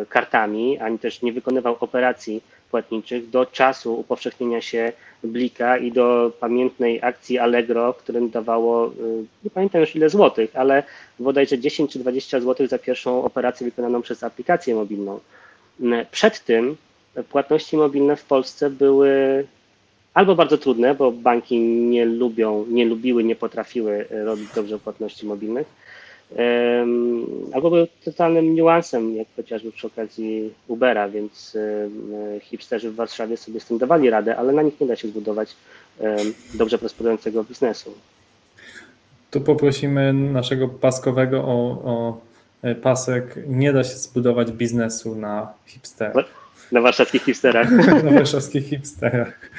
[0.09, 2.43] kartami, ani też nie wykonywał operacji
[2.73, 4.93] płatniczych do czasu upowszechnienia się
[5.25, 8.93] Blika i do pamiętnej akcji Allegro, którym dawało,
[9.45, 10.83] nie pamiętam już ile złotych, ale
[11.18, 15.20] bodajże 10 czy 20 złotych za pierwszą operację wykonaną przez aplikację mobilną.
[16.11, 16.77] Przed tym
[17.31, 19.45] płatności mobilne w Polsce były
[20.14, 25.66] albo bardzo trudne, bo banki nie lubią, nie lubiły, nie potrafiły robić dobrze płatności mobilnych,
[27.53, 31.57] albo były totalnym niuansem, jak chociażby przy okazji Ubera, więc
[32.41, 35.57] hipsterzy w Warszawie sobie z tym dawali radę, ale na nich nie da się zbudować
[36.55, 37.95] dobrze prosperującego biznesu.
[39.33, 42.20] Tu poprosimy naszego paskowego o, o
[42.62, 43.37] e, pasek.
[43.47, 46.26] Nie da się zbudować biznesu na hipsterach.
[46.72, 47.70] Na warszawskich hipsterach.
[48.05, 49.51] Na warszawskich hipsterach.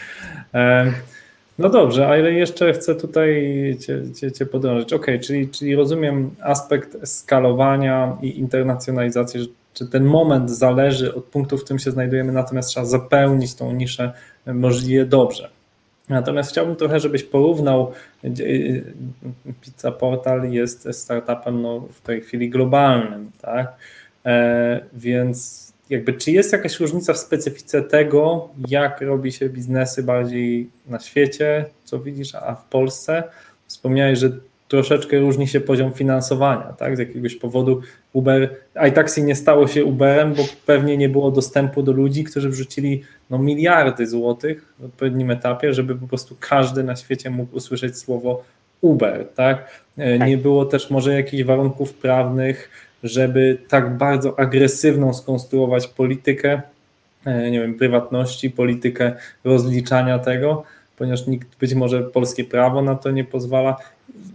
[1.59, 3.43] No dobrze, ale jeszcze chcę tutaj
[3.79, 4.93] Cię, cię, cię podążyć.
[4.93, 11.63] Ok, czyli, czyli rozumiem aspekt skalowania i internacjonalizacji, czy ten moment zależy od punktu, w
[11.63, 14.13] którym się znajdujemy, natomiast trzeba zapełnić tą niszę
[14.45, 15.49] możliwie dobrze.
[16.09, 17.91] Natomiast chciałbym trochę, żebyś porównał.
[19.61, 23.73] Pizza Portal jest startupem no, w tej chwili globalnym, tak?
[24.25, 25.62] E, więc
[25.93, 31.65] jakby czy jest jakaś różnica w specyfice tego, jak robi się biznesy bardziej na świecie,
[31.83, 33.23] co widzisz, a w Polsce?
[33.67, 34.31] Wspomniałeś, że
[34.67, 36.95] troszeczkę różni się poziom finansowania, tak?
[36.97, 37.81] Z jakiegoś powodu
[38.13, 38.55] Uber,
[38.89, 43.37] iTaxi nie stało się Uberem, bo pewnie nie było dostępu do ludzi, którzy wrzucili no,
[43.37, 48.43] miliardy złotych w odpowiednim etapie, żeby po prostu każdy na świecie mógł usłyszeć słowo
[48.81, 49.81] Uber, tak?
[49.97, 50.41] E, nie tak.
[50.41, 52.69] było też może jakichś warunków prawnych,
[53.03, 56.61] żeby tak bardzo agresywną skonstruować politykę,
[57.25, 60.63] e, nie wiem, prywatności, politykę rozliczania tego,
[60.97, 63.77] ponieważ nikt, być może polskie prawo na to nie pozwala.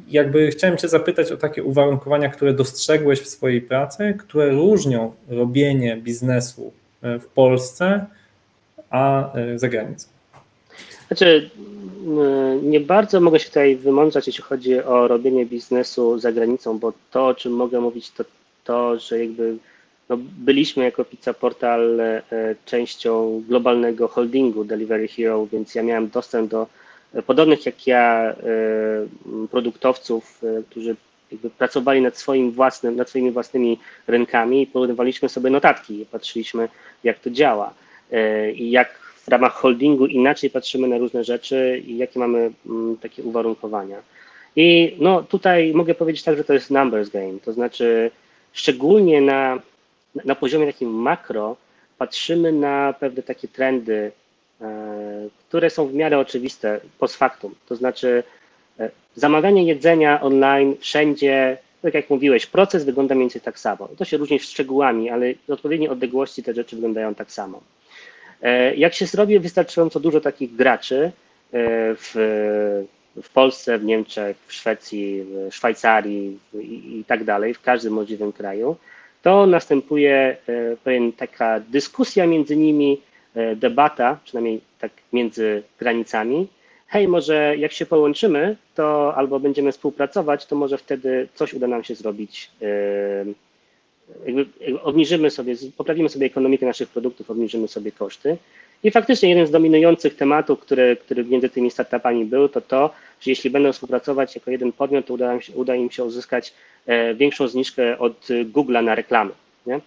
[0.08, 5.96] Jakby chciałem Cię zapytać o takie uwarunkowania, które dostrzegłeś w swojej pracy, które różnią robienie
[5.96, 8.06] biznesu e, w Polsce,
[8.90, 10.08] a e, za granicą.
[11.06, 11.50] Znaczy,
[12.62, 17.26] nie bardzo mogę się tutaj wymądrzać, jeśli chodzi o robienie biznesu za granicą, bo to,
[17.26, 18.24] o czym mogę mówić, to
[18.68, 19.56] to, że jakby
[20.08, 22.22] no, byliśmy jako Pizza Portal e,
[22.64, 26.66] częścią globalnego holdingu Delivery Hero, więc ja miałem dostęp do
[27.14, 28.36] e, podobnych jak ja e,
[29.50, 30.96] produktowców, którzy
[31.58, 36.68] pracowali nad, swoim własnym, nad swoimi własnymi rynkami i porównywaliśmy sobie notatki, patrzyliśmy
[37.04, 37.74] jak to działa
[38.54, 38.88] i jak
[39.24, 42.52] w ramach holdingu inaczej patrzymy na różne rzeczy i jakie mamy
[43.00, 43.96] takie uwarunkowania.
[44.56, 48.10] I no tutaj mogę powiedzieć tak, że to jest numbers game, to znaczy
[48.53, 49.59] szczególnie na,
[50.24, 51.57] na poziomie takim makro
[51.99, 54.12] patrzymy na pewne takie trendy,
[54.61, 57.55] e, które są w miarę oczywiste post factum.
[57.66, 58.22] To znaczy,
[58.80, 63.88] e, zamawianie jedzenia online wszędzie Tak jak mówiłeś, proces wygląda mniej więcej tak samo.
[63.99, 67.61] To się różni szczegółami, ale w odpowiedniej odległości te rzeczy wyglądają tak samo.
[68.42, 71.12] E, jak się zrobi wystarczająco dużo takich graczy
[71.53, 72.84] w,
[73.22, 78.32] w Polsce, w Niemczech, w Szwecji, w Szwajcarii i, i tak dalej, w każdym możliwym
[78.32, 78.76] kraju,
[79.22, 83.00] to następuje e, pewien taka dyskusja między nimi,
[83.56, 86.46] debata, przynajmniej tak między granicami.
[86.86, 91.84] Hej, może jak się połączymy, to albo będziemy współpracować, to może wtedy coś uda nam
[91.84, 92.50] się zrobić
[94.26, 94.46] jakby
[94.82, 98.36] obniżymy sobie, poprawimy sobie ekonomikę naszych produktów, obniżymy sobie koszty.
[98.85, 103.31] I faktycznie jeden z dominujących tematów, który, który między tymi startupami był, to to, że
[103.31, 106.55] jeśli będą współpracować jako jeden podmiot, to uda im się, uda im się uzyskać
[106.87, 109.31] e, większą zniżkę od Google'a na reklamy.
[109.66, 109.81] Nie?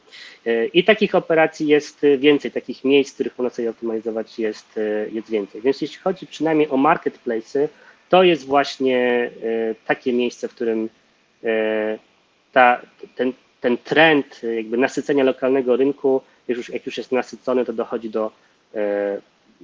[0.46, 5.10] E, I takich operacji jest więcej, takich miejsc, w których można sobie optymalizować jest, e,
[5.10, 5.62] jest więcej.
[5.62, 7.68] Więc jeśli chodzi przynajmniej o marketplace,
[8.10, 9.32] to jest właśnie
[9.86, 10.90] takie miejsce, w którym
[12.52, 12.82] ta,
[13.16, 18.32] ten, ten trend jakby nasycenia lokalnego rynku, już, jak już jest nasycony, to dochodzi do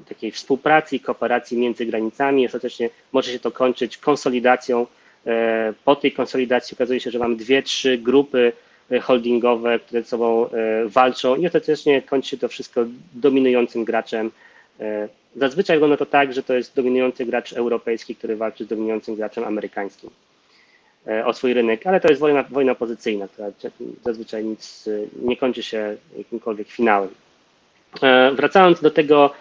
[0.09, 2.45] takiej współpracy i kooperacji między granicami.
[2.45, 4.87] Ostatecznie może się to kończyć konsolidacją.
[5.25, 8.53] E, po tej konsolidacji okazuje się, że mam dwie, trzy grupy
[8.91, 14.31] e, holdingowe, które ze sobą e, walczą i ostatecznie kończy się to wszystko dominującym graczem.
[14.79, 19.15] E, zazwyczaj wygląda to tak, że to jest dominujący gracz europejski, który walczy z dominującym
[19.15, 20.09] graczem amerykańskim.
[21.07, 23.47] E, o swój rynek, ale to jest wojna, wojna pozycyjna, która
[24.03, 27.09] zazwyczaj nic e, nie kończy się jakimkolwiek finałem.
[28.03, 29.33] E, wracając do tego,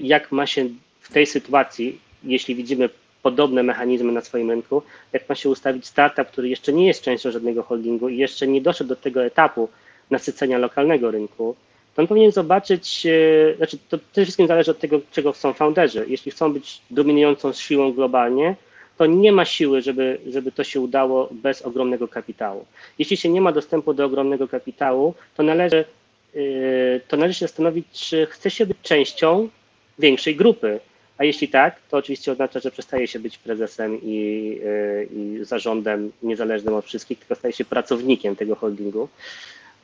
[0.00, 0.68] jak ma się
[1.00, 2.88] w tej sytuacji, jeśli widzimy
[3.22, 4.82] podobne mechanizmy na swoim rynku,
[5.12, 8.60] jak ma się ustawić startup, który jeszcze nie jest częścią żadnego holdingu i jeszcze nie
[8.60, 9.68] doszedł do tego etapu
[10.10, 11.56] nasycenia lokalnego rynku,
[11.94, 13.06] to on powinien zobaczyć,
[13.56, 16.04] znaczy to przede wszystkim zależy od tego, czego chcą founderzy.
[16.08, 18.56] Jeśli chcą być dominującą siłą globalnie,
[18.96, 22.66] to nie ma siły, żeby, żeby to się udało bez ogromnego kapitału.
[22.98, 25.84] Jeśli się nie ma dostępu do ogromnego kapitału, to należy,
[27.08, 29.48] to należy się zastanowić, czy chce się być częścią
[29.98, 30.80] większej grupy.
[31.18, 34.16] A jeśli tak, to oczywiście oznacza, że przestaje się być prezesem i,
[34.64, 39.08] yy, i zarządem niezależnym od wszystkich, tylko staje się pracownikiem tego holdingu.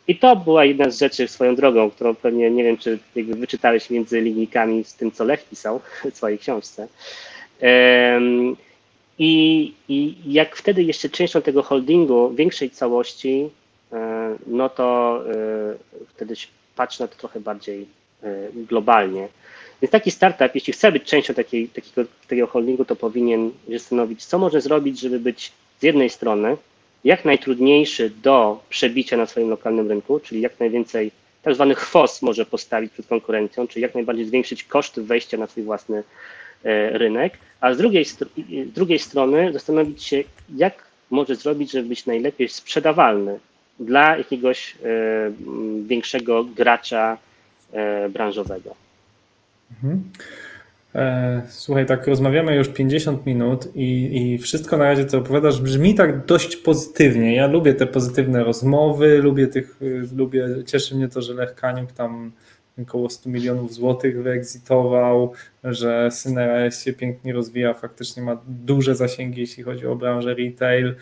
[0.09, 3.91] I to była jedna z rzeczy swoją drogą, którą pewnie nie wiem, czy jakby wyczytałeś
[3.91, 5.81] między linijkami z tym, co Lech pisał
[6.13, 6.89] w swojej książce.
[9.19, 13.51] I, I jak wtedy jeszcze częścią tego holdingu, większej całości,
[13.93, 17.87] e, no to e, wtedy się patrzy na to trochę bardziej
[18.23, 19.29] e, globalnie.
[19.83, 24.39] Więc taki startup, jeśli chce być częścią takiej, takiego, takiego holdingu, to powinien zastanowić, co
[24.39, 26.57] może zrobić, żeby być z jednej strony
[27.05, 31.11] jak najtrudniejszy do przebicia na swoim lokalnym rynku, czyli jak najwięcej
[31.43, 35.63] tak zwany chwost może postawić przed konkurencją, czyli jak najbardziej zwiększyć koszty wejścia na swój
[35.63, 36.03] własny
[36.65, 38.17] E, rynek, a z drugiej, z
[38.75, 40.25] drugiej strony zastanowić się,
[40.57, 43.39] jak może zrobić, żeby być najlepiej sprzedawalny
[43.81, 44.87] dla jakiegoś e,
[45.87, 47.19] większego gracza
[47.73, 48.75] e, branżowego.
[49.71, 50.03] Mhm.
[51.49, 56.27] Słuchaj, tak rozmawiamy już 50 minut i, i wszystko na razie, co opowiadasz, brzmi tak
[56.27, 57.35] dość pozytywnie.
[57.35, 59.81] Ja lubię te pozytywne rozmowy, lubię tych,
[60.17, 62.33] lubię, cieszy mnie to, że Lech Kaniuk tam
[62.83, 65.33] około 100 milionów złotych wyexitował,
[65.65, 70.95] że Synera się pięknie rozwija, faktycznie ma duże zasięgi, jeśli chodzi o branżę retail.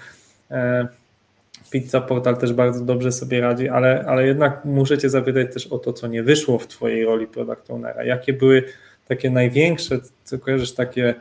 [1.70, 5.78] Pizza Portal też bardzo dobrze sobie radzi, ale, ale jednak muszę Cię zapytać też o
[5.78, 8.04] to, co nie wyszło w Twojej roli product ownera.
[8.04, 8.64] Jakie były
[9.08, 11.14] takie największe, co kojarzysz, takie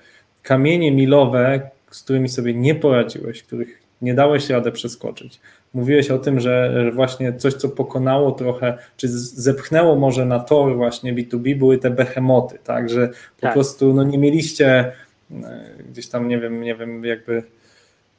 [0.44, 5.40] kamienie milowe, z którymi sobie nie poradziłeś, których nie dałeś radę przeskoczyć?
[5.74, 10.76] Mówiłeś o tym, że, że właśnie coś, co pokonało trochę, czy zepchnęło może na tor
[10.76, 13.54] właśnie B2B, były te behemoty, tak, że po tak.
[13.54, 14.92] prostu no, nie mieliście
[15.32, 17.44] e, gdzieś tam, nie wiem, nie wiem, jakby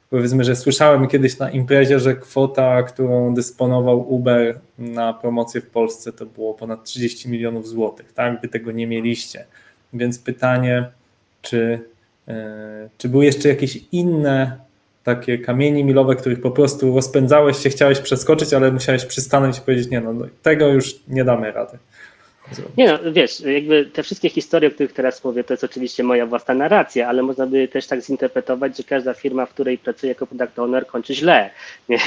[0.09, 6.13] powiedzmy, że słyszałem kiedyś na imprezie, że kwota, którą dysponował Uber na promocję w Polsce
[6.13, 9.45] to było ponad 30 milionów złotych, tak, wy tego nie mieliście.
[9.93, 10.89] Więc pytanie,
[11.41, 11.79] czy,
[12.27, 12.33] yy,
[12.97, 14.57] czy były jeszcze jakieś inne
[15.03, 19.89] takie kamienie milowe, których po prostu rozpędzałeś się, chciałeś przeskoczyć, ale musiałeś przystanąć i powiedzieć,
[19.89, 21.77] nie no, no tego już nie damy rady.
[22.77, 26.25] Nie no, wiesz, jakby te wszystkie historie, o których teraz mówię, to jest oczywiście moja
[26.25, 30.27] własna narracja, ale można by też tak zinterpretować, że każda firma, w której pracuję jako
[30.27, 31.49] product owner, kończy źle,
[31.89, 31.99] nie?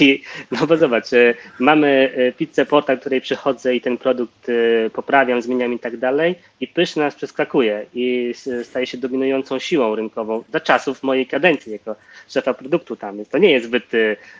[0.00, 4.90] I, no bo zobacz, e, mamy e, pizzę portal, której przychodzę i ten produkt e,
[4.90, 10.44] poprawiam, zmieniam i tak dalej i pyszne nas przeskakuje i staje się dominującą siłą rynkową
[10.52, 11.96] za czasów mojej kadencji jako
[12.28, 13.84] szefa produktu tam, więc to nie jest zbyt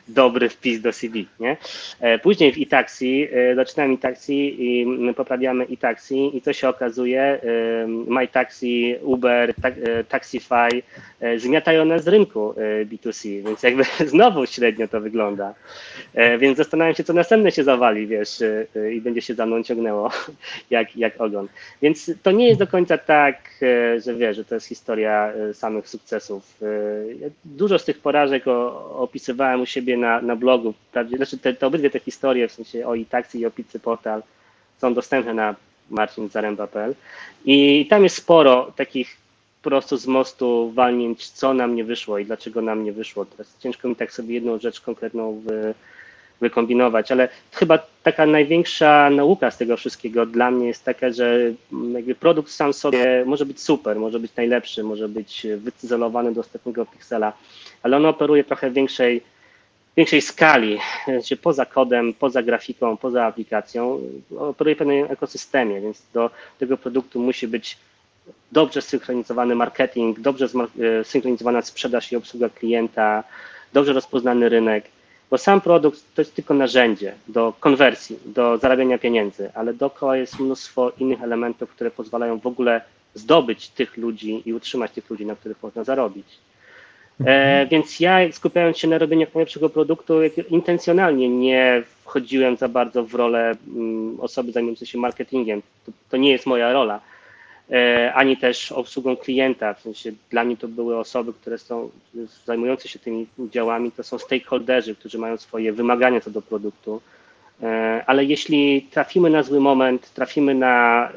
[0.09, 1.57] dobry wpis do CV, nie?
[2.23, 4.87] Później w e-taxi, zaczynam e-taxi i
[5.17, 7.41] poprawiam zarabiamy i taksi i co się okazuje,
[7.87, 9.55] MyTaxi, Uber,
[10.09, 10.83] Taxify
[11.37, 13.83] zmiatają nas z rynku B2C, więc jakby
[14.13, 15.55] znowu średnio to wygląda.
[16.39, 18.43] Więc zastanawiam się, co następne się zawali, wiesz,
[18.93, 20.11] i będzie się za mną ciągnęło
[20.71, 21.49] jak, jak ogon.
[21.83, 23.37] Więc to nie jest do końca tak,
[24.05, 26.61] że wiesz, że to jest historia samych sukcesów.
[27.45, 28.45] Dużo z tych porażek
[28.95, 30.75] opisywałem u siebie na, na blogu,
[31.17, 34.23] znaczy te, te obydwie te historie, w sensie o i taksi i o pizzy portal
[34.79, 35.55] są dostępne na
[35.91, 36.95] marcinzaręba.pl
[37.45, 39.17] i tam jest sporo takich
[39.63, 43.25] prosto z mostu walnięć, co nam nie wyszło i dlaczego nam nie wyszło.
[43.25, 45.75] Teraz ciężko mi tak sobie jedną rzecz konkretną wy,
[46.41, 51.53] wykombinować, ale chyba taka największa nauka z tego wszystkiego dla mnie jest taka, że
[51.93, 56.87] jakby produkt sam sobie może być super, może być najlepszy, może być wycyzelowany do ostatniego
[56.87, 57.33] piksela,
[57.83, 59.23] ale on operuje trochę większej
[59.99, 64.01] większej skali, znaczy poza kodem, poza grafiką, poza aplikacją,
[64.39, 67.79] operuje pewnym ekosystemie, więc do tego produktu musi być
[68.53, 73.25] dobrze zsynchronizowany marketing, dobrze e, zsynchronizowana sprzedaż i obsługa klienta,
[73.73, 74.85] dobrze rozpoznany rynek,
[75.31, 80.41] bo sam produkt to jest tylko narzędzie do konwersji, do zarabiania pieniędzy, ale dookoła jest
[80.41, 82.81] mnóstwo innych elementów, które pozwalają w ogóle
[83.15, 86.27] zdobyć tych ludzi i utrzymać tych ludzi, na których można zarobić.
[87.27, 90.15] E, więc ja skupiając się na robieniu najlepszego produktu,
[90.51, 95.63] intencjonalnie nie wchodziłem za bardzo w rolę mm, osoby zajmującej się marketingiem.
[95.87, 97.01] To, to nie jest moja rola.
[97.71, 99.75] E, ani też obsługą klienta.
[99.75, 101.91] W sensie dla mnie to były osoby, które są
[102.45, 107.01] zajmujące się tymi działami, to są stakeholderzy, którzy mają swoje wymagania co do produktu.
[107.63, 111.09] E, ale jeśli trafimy na zły moment, trafimy na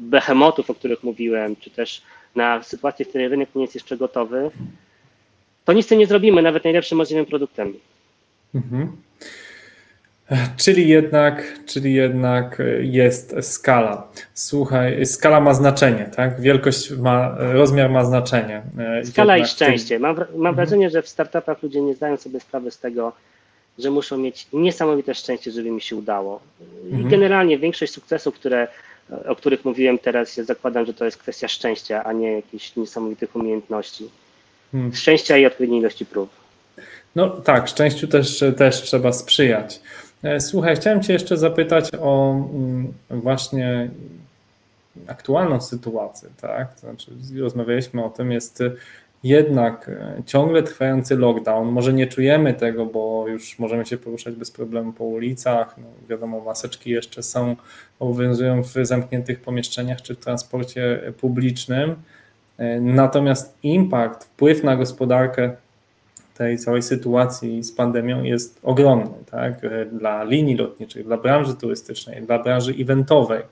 [0.00, 2.02] behemotów, o których mówiłem, czy też
[2.36, 4.50] na sytuację, w której rynek nie jest jeszcze gotowy,
[5.64, 7.74] to nic z tym nie zrobimy, nawet najlepszym możliwym produktem.
[8.54, 8.96] Mhm.
[10.56, 14.08] Czyli jednak, czyli jednak jest skala.
[14.34, 16.40] Słuchaj, skala ma znaczenie, tak?
[16.40, 18.62] Wielkość ma, rozmiar ma znaczenie.
[19.04, 19.98] Skala jednak i szczęście.
[19.98, 20.54] Mam, mam mhm.
[20.54, 23.12] wrażenie, że w startupach ludzie nie zdają sobie sprawy z tego,
[23.78, 26.40] że muszą mieć niesamowite szczęście, żeby mi się udało.
[26.84, 27.08] I mhm.
[27.08, 28.68] generalnie większość sukcesów, które
[29.26, 33.36] o których mówiłem teraz, ja zakładam, że to jest kwestia szczęścia, a nie jakichś niesamowitych
[33.36, 34.10] umiejętności.
[34.72, 34.94] Hmm.
[34.94, 36.30] Szczęścia i odpowiedniej ilości prób.
[37.16, 39.80] No tak, szczęściu też, też trzeba sprzyjać.
[40.22, 43.90] E, słuchaj, chciałem Cię jeszcze zapytać o mm, właśnie
[45.06, 46.74] aktualną sytuację, tak?
[46.74, 48.62] To znaczy, rozmawialiśmy o tym, jest
[49.24, 51.68] jednak e, ciągle trwający lockdown.
[51.68, 55.78] Może nie czujemy tego, bo już możemy się poruszać bez problemu po ulicach.
[55.78, 57.56] No, wiadomo, maseczki jeszcze są,
[57.98, 61.94] obowiązują w zamkniętych pomieszczeniach czy w transporcie publicznym.
[62.58, 65.50] E, natomiast impact, wpływ na gospodarkę
[66.34, 69.64] tej całej sytuacji z pandemią jest ogromny, tak?
[69.64, 73.42] E, dla linii lotniczych, dla branży turystycznej, dla branży eventowej.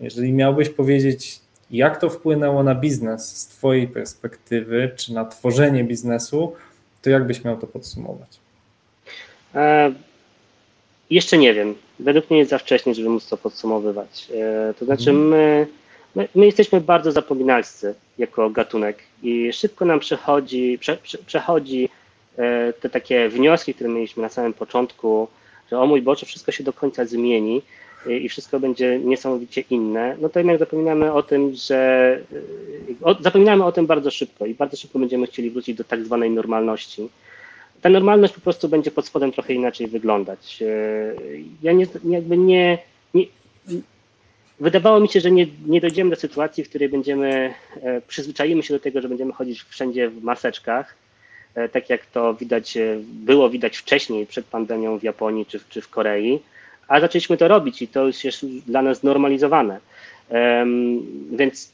[0.00, 1.40] Jeżeli miałbyś powiedzieć,
[1.70, 6.52] jak to wpłynęło na biznes z Twojej perspektywy, czy na tworzenie biznesu,
[7.02, 8.40] to jak byś miał to podsumować?
[9.54, 9.92] E,
[11.10, 11.74] jeszcze nie wiem.
[12.00, 14.28] Według mnie jest za wcześnie, żeby móc to podsumowywać.
[14.34, 15.28] E, to znaczy, mhm.
[15.28, 15.66] my,
[16.14, 21.88] my, my, jesteśmy bardzo zapominalscy jako gatunek i szybko nam przechodzi, prze, prze, przechodzi
[22.38, 25.28] e, te takie wnioski, które mieliśmy na samym początku,
[25.70, 27.62] że o mój Boże, wszystko się do końca zmieni
[28.06, 32.20] i wszystko będzie niesamowicie inne, no to jednak zapominamy o tym, że
[33.02, 36.30] o, zapominamy o tym bardzo szybko i bardzo szybko będziemy chcieli wrócić do tak zwanej
[36.30, 37.08] normalności.
[37.82, 40.62] Ta normalność po prostu będzie pod spodem trochę inaczej wyglądać.
[40.62, 40.66] E,
[41.62, 42.78] ja nie, jakby nie,
[43.14, 43.26] nie
[44.60, 48.74] wydawało mi się, że nie, nie dojdziemy do sytuacji, w której będziemy, e, przyzwyczaimy się
[48.74, 50.94] do tego, że będziemy chodzić wszędzie w maseczkach,
[51.54, 55.88] e, tak jak to widać, było widać wcześniej przed pandemią w Japonii czy, czy w
[55.88, 56.40] Korei
[56.88, 59.80] a zaczęliśmy to robić i to już jest dla nas normalizowane.
[61.32, 61.72] Więc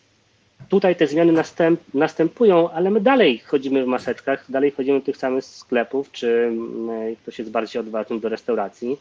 [0.69, 5.17] tutaj te zmiany następ, następują, ale my dalej chodzimy w maseczkach, dalej chodzimy do tych
[5.17, 6.53] samych sklepów, czy
[7.23, 8.97] ktoś jest bardziej odważny do restauracji.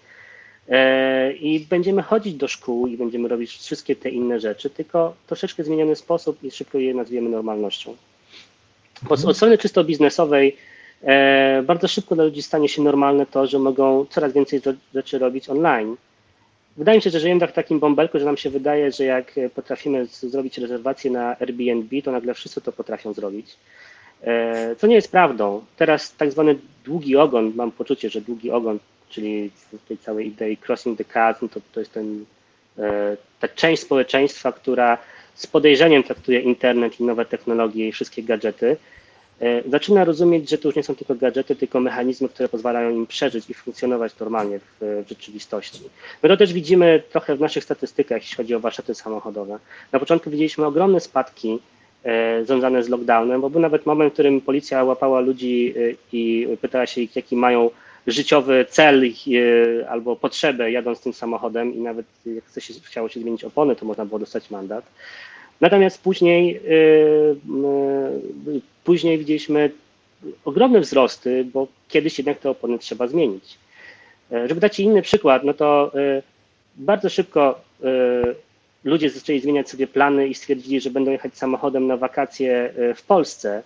[0.69, 5.63] E, I będziemy chodzić do szkół i będziemy robić wszystkie te inne rzeczy, tylko troszeczkę
[5.63, 7.95] zmieniony sposób i szybko je nazwiemy normalnością.
[9.09, 10.57] Od strony czysto biznesowej
[11.63, 14.61] bardzo szybko dla ludzi stanie się normalne to, że mogą coraz więcej
[14.95, 15.95] rzeczy robić online.
[16.77, 20.05] Wydaje mi się, że żyjemy w takim bąbelku, że nam się wydaje, że jak potrafimy
[20.05, 23.57] zrobić rezerwację na Airbnb, to nagle wszyscy to potrafią zrobić.
[24.23, 25.65] E, co nie jest prawdą.
[25.77, 28.79] Teraz tak zwany długi ogon, mam poczucie, że długi ogon,
[29.09, 29.51] czyli
[29.87, 32.25] tej całej idei crossing the chasm, to, to jest ten,
[32.79, 34.97] e, ta część społeczeństwa, która
[35.35, 38.77] z podejrzeniem traktuje internet i nowe technologie i wszystkie gadżety,
[39.69, 43.49] zaczyna rozumieć, że to już nie są tylko gadżety, tylko mechanizmy, które pozwalają im przeżyć
[43.49, 45.81] i funkcjonować normalnie w, w rzeczywistości.
[46.23, 49.59] My to też widzimy trochę w naszych statystykach, jeśli chodzi o warsztaty samochodowe.
[49.91, 51.59] Na początku widzieliśmy ogromne spadki
[52.03, 56.47] E, związane z lockdownem, bo był nawet moment, w którym policja łapała ludzi e, i
[56.61, 57.69] pytała się ich, jaki mają
[58.07, 63.19] życiowy cel e, albo potrzebę jadąc tym samochodem i nawet jak chce się, chciało się
[63.19, 64.85] zmienić opony, to można było dostać mandat.
[65.61, 66.61] Natomiast później,
[68.83, 69.71] później widzieliśmy
[70.45, 73.57] ogromne wzrosty, bo kiedyś jednak te opony trzeba zmienić.
[74.45, 75.91] Żeby dać Ci inny przykład, no to
[76.75, 77.61] bardzo szybko
[78.83, 83.63] ludzie zaczęli zmieniać sobie plany i stwierdzili, że będą jechać samochodem na wakacje w Polsce.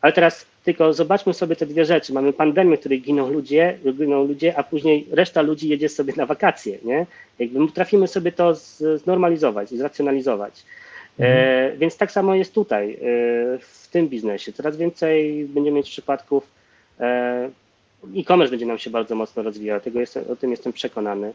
[0.00, 2.12] Ale teraz tylko zobaczmy sobie te dwie rzeczy.
[2.12, 6.26] Mamy pandemię, w której giną ludzie, giną ludzie, a później reszta ludzi jedzie sobie na
[6.26, 6.78] wakacje.
[6.84, 7.06] Nie?
[7.38, 8.54] Jakby trafimy sobie to
[8.96, 10.62] znormalizować, zracjonalizować.
[11.18, 11.38] Mhm.
[11.38, 12.98] E, więc tak samo jest tutaj, e,
[13.58, 14.52] w tym biznesie.
[14.52, 16.46] Coraz więcej będziemy mieć przypadków
[17.00, 17.50] e,
[18.16, 21.32] e-commerce będzie nam się bardzo mocno rozwijał, tego jestem, o tym jestem przekonany.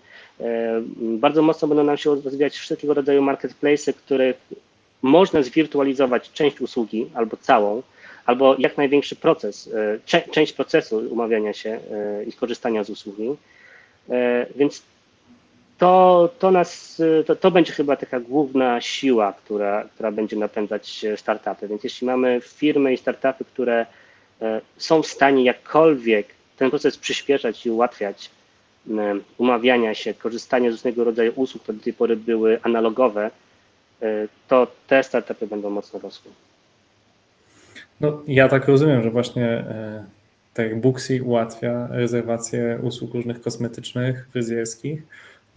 [0.98, 4.38] Bardzo mocno będą nam się rozwijać wszelkiego rodzaju marketplace, których
[5.02, 7.84] można zwirtualizować część usługi albo całą,
[8.26, 9.70] albo jak największy proces,
[10.32, 11.80] część procesu umawiania się
[12.28, 13.30] i korzystania z usługi.
[14.56, 14.84] Więc
[15.80, 21.68] to, to, nas, to, to będzie chyba taka główna siła, która, która będzie napędzać startupy.
[21.68, 23.86] Więc jeśli mamy firmy i startupy, które
[24.78, 26.28] są w stanie jakkolwiek
[26.58, 28.30] ten proces przyspieszać i ułatwiać
[29.38, 33.32] umawiania się, korzystania z różnego rodzaju usług, które do tej pory były analogowe,
[34.02, 36.32] e, to te startupy będą mocno rosły.
[38.02, 40.06] No, ja tak rozumiem, że właśnie e,
[40.54, 45.04] tak jak Booksy ułatwia rezerwację usług różnych kosmetycznych, fryzjerskich,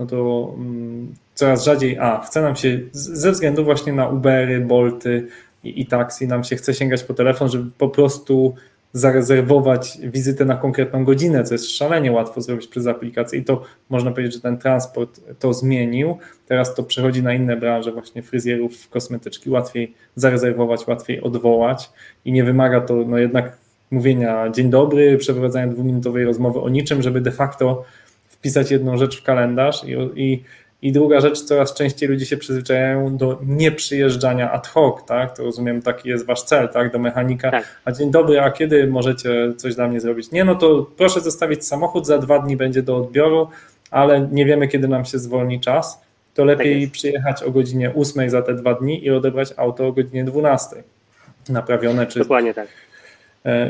[0.03, 5.27] no to mm, coraz rzadziej, a chce nam się ze względu właśnie na Ubery, Bolty
[5.65, 8.55] i, i taksi, nam się chce sięgać po telefon, żeby po prostu
[8.93, 14.11] zarezerwować wizytę na konkretną godzinę, co jest szalenie łatwo zrobić przez aplikację i to można
[14.11, 16.19] powiedzieć, że ten transport to zmienił.
[16.47, 21.91] Teraz to przechodzi na inne branże, właśnie fryzjerów, kosmetyczki, łatwiej zarezerwować, łatwiej odwołać
[22.25, 23.59] i nie wymaga to no jednak
[23.91, 27.85] mówienia dzień dobry, przeprowadzania dwuminutowej rozmowy o niczym, żeby de facto
[28.43, 30.43] wpisać jedną rzecz w kalendarz i, i
[30.83, 35.37] i druga rzecz, coraz częściej ludzie się przyzwyczajają do nieprzyjeżdżania ad hoc, tak?
[35.37, 36.93] To rozumiem, taki jest wasz cel, tak?
[36.93, 37.51] Do mechanika.
[37.51, 37.81] Tak.
[37.85, 40.31] A dzień dobry, a kiedy możecie coś dla mnie zrobić?
[40.31, 43.49] Nie, no to proszę zostawić samochód, za dwa dni będzie do odbioru,
[43.91, 46.03] ale nie wiemy, kiedy nam się zwolni czas.
[46.35, 49.93] To lepiej tak przyjechać o godzinie 8 za te dwa dni i odebrać auto o
[49.93, 50.83] godzinie 12.
[51.49, 52.19] Naprawione czy.
[52.19, 52.69] Dokładnie tak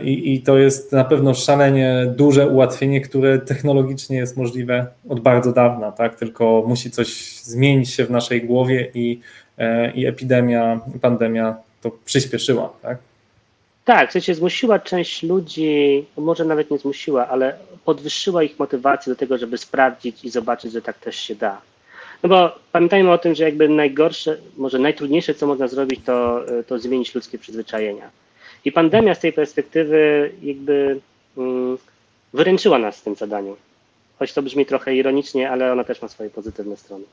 [0.03, 5.53] I, I, to jest na pewno szalenie duże ułatwienie, które technologicznie jest możliwe od bardzo
[5.53, 6.15] dawna, tak?
[6.15, 9.21] Tylko musi coś zmienić się w naszej głowie i,
[9.59, 12.99] e, i epidemia, pandemia to przyspieszyła, tak?
[13.85, 19.17] Tak, w sensie zmusiła część ludzi, może nawet nie zmusiła, ale podwyższyła ich motywację do
[19.17, 21.61] tego, żeby sprawdzić i zobaczyć, że tak też się da.
[22.23, 26.79] No bo pamiętajmy o tym, że jakby najgorsze, może najtrudniejsze, co można zrobić, to, to
[26.79, 28.22] zmienić ludzkie przyzwyczajenia
[28.65, 31.01] i pandemia z tej perspektywy jakby
[31.39, 31.79] mm,
[32.35, 33.57] wyręczyła nas w tym zadaniu.
[34.19, 37.05] Choć to brzmi trochę ironicznie, ale ona też ma swoje pozytywne strony.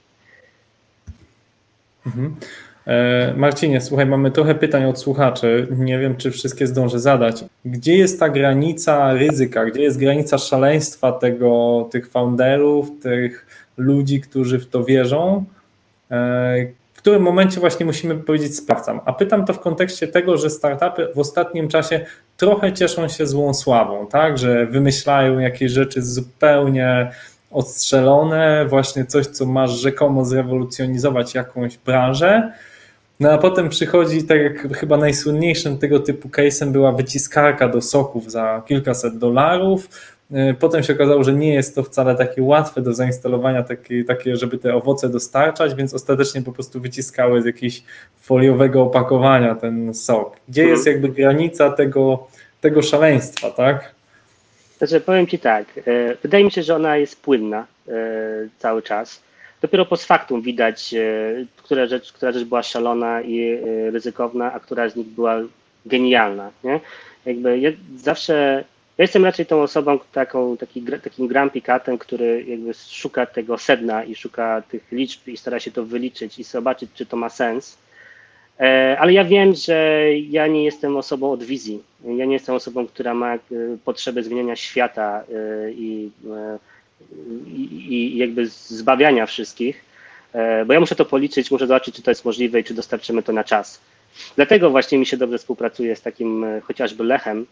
[2.06, 2.36] Mhm.
[2.88, 5.68] E, Marcinie, słuchaj, mamy trochę pytań od słuchaczy.
[5.78, 7.46] Nie wiem, czy wszystkie zdążę zadać.
[7.66, 9.66] Gdzie jest ta granica ryzyka?
[9.66, 13.46] Gdzie jest granica szaleństwa tego, tych founderów, tych
[13.78, 15.46] ludzi, którzy w to wierzą?
[17.00, 19.00] W którym momencie właśnie musimy powiedzieć sprawdzam.
[19.06, 22.06] A pytam to w kontekście tego, że startupy w ostatnim czasie
[22.38, 27.12] trochę cieszą się złą sławą, tak, że wymyślają jakieś rzeczy zupełnie
[27.52, 32.54] odstrzelone, właśnie coś, co masz rzekomo zrewolucjonizować jakąś branżę.
[33.20, 38.32] No a potem przychodzi, tak jak chyba najsłynniejszym tego typu case'em była wyciskarka do soków
[38.32, 39.90] za kilkaset dolarów,
[40.60, 44.58] potem się okazało, że nie jest to wcale takie łatwe do zainstalowania, takie, takie, żeby
[44.58, 47.84] te owoce dostarczać, więc ostatecznie po prostu wyciskały z jakiegoś
[48.22, 50.36] foliowego opakowania ten sok.
[50.50, 50.96] Gdzie jest mhm.
[50.96, 52.28] jakby granica tego,
[52.62, 53.96] tego szaleństwa, tak?
[54.78, 57.92] Znaczy, powiem Ci tak, e, wydaje mi się, że ona jest płynna e,
[58.60, 59.22] cały czas.
[59.62, 60.96] Dopiero post factum widać,
[61.58, 63.58] która rzecz, która rzecz była szalona i
[63.92, 65.42] ryzykowna, a która z nich była
[65.86, 66.52] genialna.
[66.64, 66.80] Nie?
[67.26, 68.64] Jakby ja zawsze
[69.00, 74.04] ja jestem raczej tą osobą, taką, taki, takim grumpy catem, który jakby szuka tego sedna
[74.04, 77.78] i szuka tych liczb i stara się to wyliczyć i zobaczyć, czy to ma sens.
[78.60, 81.84] E, ale ja wiem, że ja nie jestem osobą od wizji.
[82.06, 83.40] Ja nie jestem osobą, która ma e,
[83.86, 86.12] potrzebę zmieniania świata e, i,
[87.48, 89.84] i, i jakby zbawiania wszystkich,
[90.66, 93.34] bo ja muszę to policzyć, muszę zobaczyć, czy to jest możliwe i czy dostarczymy to
[93.34, 93.82] na czas.
[94.36, 97.46] Dlatego właśnie mi się dobrze współpracuje z takim chociażby Lechem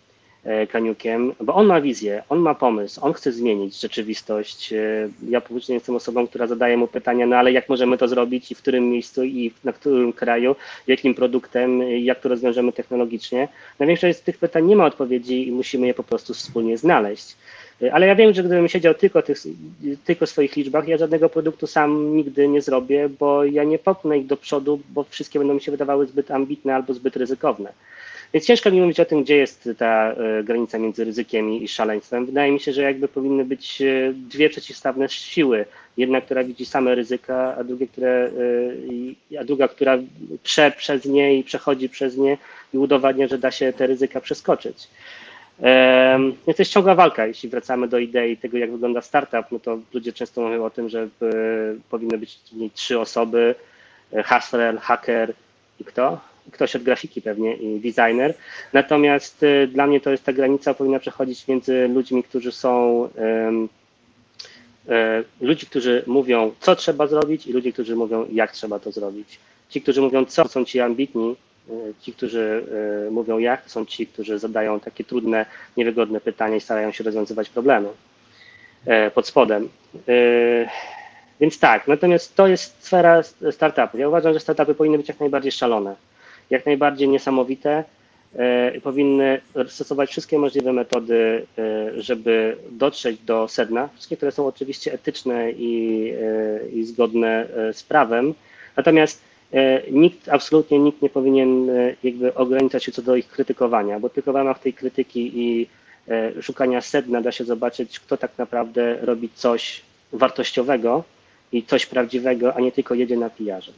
[0.71, 4.73] Kaniukiem, bo on ma wizję, on ma pomysł, on chce zmienić rzeczywistość.
[4.73, 8.51] E, Ja publicznie jestem osobą, która zadaje mu pytania, no ale jak możemy to zrobić
[8.51, 10.55] i w którym miejscu i na którym kraju,
[10.87, 13.47] jakim produktem, i jak to rozwiążemy technologicznie.
[13.79, 17.35] Na większość z tych pytań nie ma odpowiedzi i musimy je po prostu wspólnie znaleźć.
[17.91, 19.37] Ale ja wiem, że gdybym siedział tylko, tych,
[20.05, 24.25] tylko swoich liczbach, ja żadnego produktu sam nigdy nie zrobię, bo ja nie popchnę ich
[24.25, 27.73] do przodu, bo wszystkie będą mi się wydawały zbyt ambitne albo zbyt ryzykowne.
[28.33, 32.25] Więc ciężko mi mówić o tym, gdzie jest ta e, granica między ryzykiem i, szaleństwem.
[32.25, 35.65] Wydaje mi się, że jakby powinny być e, dwie przeciwstawne siły.
[35.97, 38.31] Jedna, która widzi same ryzyka, a, drugie, które,
[39.31, 39.97] e, a druga, która
[40.43, 42.37] prze przez nie i przechodzi przez nie
[42.73, 44.87] i udowadnia, że da się te ryzyka przeskoczyć.
[46.47, 47.27] Więc to jest ciągła walka.
[47.27, 50.89] Jeśli wracamy do idei tego, jak wygląda startup, no to ludzie często mówią o tym,
[50.89, 51.07] że
[51.89, 53.55] powinny być w niej trzy osoby,
[54.25, 55.33] hustler, hacker
[55.79, 56.19] i kto?
[56.51, 58.33] Ktoś od grafiki pewnie i designer.
[58.73, 63.03] Natomiast e, dla mnie to jest ta granica powinna przechodzić między ludźmi, którzy są
[64.89, 69.39] e, ludzi, którzy mówią, co trzeba zrobić i ludzi, którzy mówią, jak trzeba to zrobić.
[69.69, 71.35] Ci, którzy mówią, co są ci ambitni,
[71.69, 72.63] e, ci, którzy
[73.11, 75.45] mówią, jak, są ci, którzy zadają takie trudne,
[75.77, 77.89] niewygodne pytania i starają się rozwiązywać problemy
[79.13, 79.69] pod spodem.
[81.39, 83.99] Więc tak, natomiast to jest sfera startupów.
[83.99, 85.95] Ja uważam, że startupy powinny być jak najbardziej szalone,
[86.49, 87.83] jak najbardziej niesamowite,
[88.35, 94.93] e, powinny stosować wszystkie możliwe metody, e, żeby dotrzeć do sedna, wszystkie, które są oczywiście
[94.93, 98.33] etyczne i, e, i zgodne z prawem.
[98.77, 99.27] Natomiast
[99.91, 101.71] nikt, absolutnie nikt nie powinien
[102.03, 105.67] jakby ograniczać się co do ich krytykowania, bo tylko w ramach tej krytyki i
[106.41, 109.81] szukania sedna da się zobaczyć, kto tak naprawdę robi coś
[110.13, 111.03] wartościowego
[111.51, 113.71] i coś prawdziwego, a nie tylko jedzie na pijarze.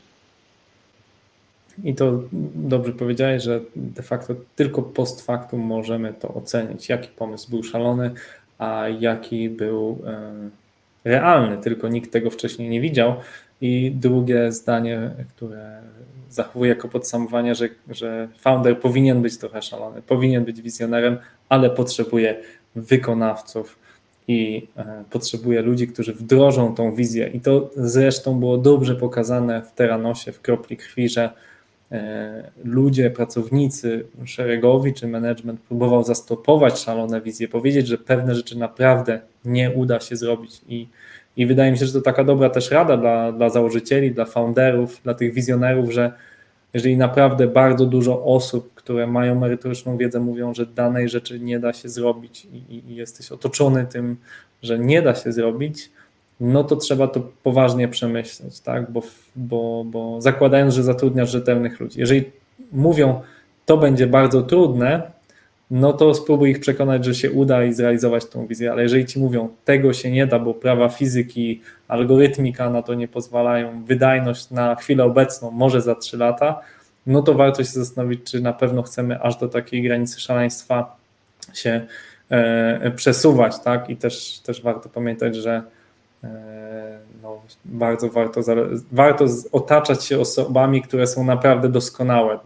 [1.83, 2.23] I to
[2.55, 8.11] dobrze powiedziałeś, że de facto tylko post factum możemy to ocenić, jaki pomysł był szalony,
[8.57, 10.31] a jaki był e,
[11.03, 13.15] realny, tylko nikt tego wcześniej nie widział.
[13.61, 15.81] I drugie zdanie, które
[16.29, 21.17] zachowuję jako podsumowanie, że, że founder powinien być trochę szalony, powinien być wizjonerem,
[21.49, 22.35] ale potrzebuje
[22.75, 23.79] wykonawców
[24.27, 27.27] i e, potrzebuje ludzi, którzy wdrożą tą wizję.
[27.33, 31.29] I to zresztą było dobrze pokazane w Teranosie, w kropli krwi, że
[32.63, 39.71] ludzie, pracownicy szeregowi czy management próbował zastopować szalone wizje, powiedzieć, że pewne rzeczy naprawdę nie
[39.71, 40.61] uda się zrobić.
[40.67, 40.87] I
[41.39, 45.01] i wydaje mi się, że to taka dobra też rada dla, dla założycieli, dla founderów,
[45.03, 46.13] dla tych wizjonerów, że
[46.73, 51.73] jeżeli naprawdę bardzo dużo osób, które mają merytoryczną wiedzę, mówią, że danej rzeczy nie da
[51.73, 54.17] się zrobić i, i jesteś otoczony tym,
[54.61, 55.91] że nie da się zrobić,
[56.39, 58.91] no to trzeba to poważnie przemyśleć, tak?
[58.91, 59.01] bo,
[59.35, 61.99] bo, bo zakładając, że zatrudniasz rzetelnych ludzi.
[61.99, 62.23] Jeżeli
[62.71, 63.21] mówią,
[63.65, 65.11] to będzie bardzo trudne,
[65.71, 69.19] no to spróbuj ich przekonać, że się uda i zrealizować tą wizję, ale jeżeli ci
[69.19, 74.75] mówią, tego się nie da, bo prawa fizyki, algorytmika na to nie pozwalają, wydajność na
[74.75, 76.61] chwilę obecną, może za 3 lata,
[77.07, 80.95] no to warto się zastanowić, czy na pewno chcemy aż do takiej granicy szaleństwa
[81.53, 81.85] się
[82.29, 83.89] e, przesuwać, tak?
[83.89, 85.63] I też, też warto pamiętać, że
[87.23, 88.41] no, bardzo warto,
[88.91, 92.33] warto otaczać się osobami, które są naprawdę doskonałe.
[92.33, 92.39] E,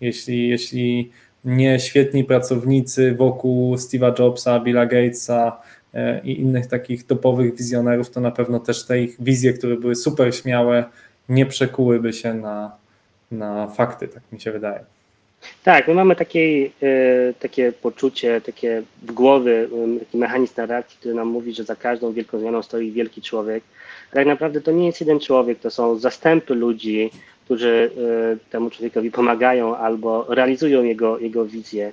[0.00, 1.10] jeśli, jeśli
[1.44, 5.60] nie świetni pracownicy wokół Steve'a Jobsa, Billa Gatesa
[6.24, 10.34] i innych takich topowych wizjonerów, to na pewno też te ich wizje, które były super
[10.34, 10.84] śmiałe,
[11.28, 12.76] nie przekułyby się na,
[13.30, 14.84] na fakty, tak mi się wydaje.
[15.64, 16.70] Tak, my mamy takie,
[17.38, 19.68] takie poczucie, takie w głowie,
[19.98, 23.64] taki mechanizm narracji, który nam mówi, że za każdą wielką zmianą stoi wielki człowiek.
[24.10, 27.10] Tak naprawdę to nie jest jeden człowiek, to są zastępy ludzi,
[27.44, 27.90] którzy
[28.50, 31.92] temu człowiekowi pomagają albo realizują jego, jego wizję.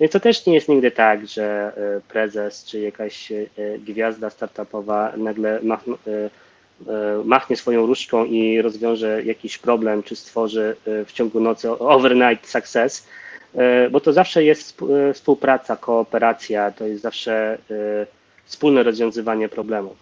[0.00, 1.72] Więc to też nie jest nigdy tak, że
[2.08, 3.32] prezes czy jakaś
[3.78, 5.60] gwiazda startupowa nagle
[7.24, 10.76] machnie swoją różdżką i rozwiąże jakiś problem, czy stworzy
[11.06, 13.06] w ciągu nocy overnight success,
[13.90, 14.78] bo to zawsze jest
[15.14, 17.58] współpraca, kooperacja, to jest zawsze
[18.44, 19.96] wspólne rozwiązywanie problemów.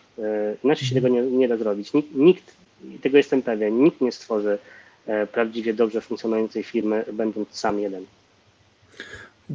[0.65, 1.93] Inaczej się tego nie, nie da zrobić.
[1.93, 2.57] Nikt, nikt,
[3.03, 4.59] tego jestem pewien, nikt nie stworzy
[5.33, 8.05] prawdziwie dobrze funkcjonującej firmy, będąc sam jeden.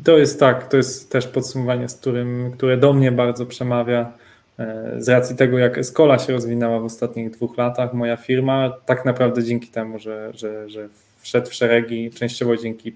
[0.03, 4.11] To jest tak, to jest też podsumowanie, z którym, które do mnie bardzo przemawia
[4.97, 9.43] z racji tego, jak Escola się rozwinęła w ostatnich dwóch latach, moja firma, tak naprawdę
[9.43, 10.89] dzięki temu, że, że, że
[11.19, 12.93] wszedł w szeregi, częściowo dzięki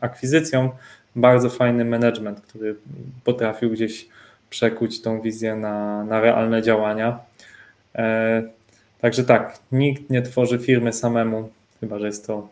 [0.00, 0.70] akwizycjom,
[1.16, 2.76] bardzo fajny management, który
[3.24, 4.08] potrafił gdzieś
[4.50, 7.18] przekuć tą wizję na, na realne działania.
[9.00, 11.50] Także tak, nikt nie tworzy firmy samemu,
[11.80, 12.48] chyba że jest to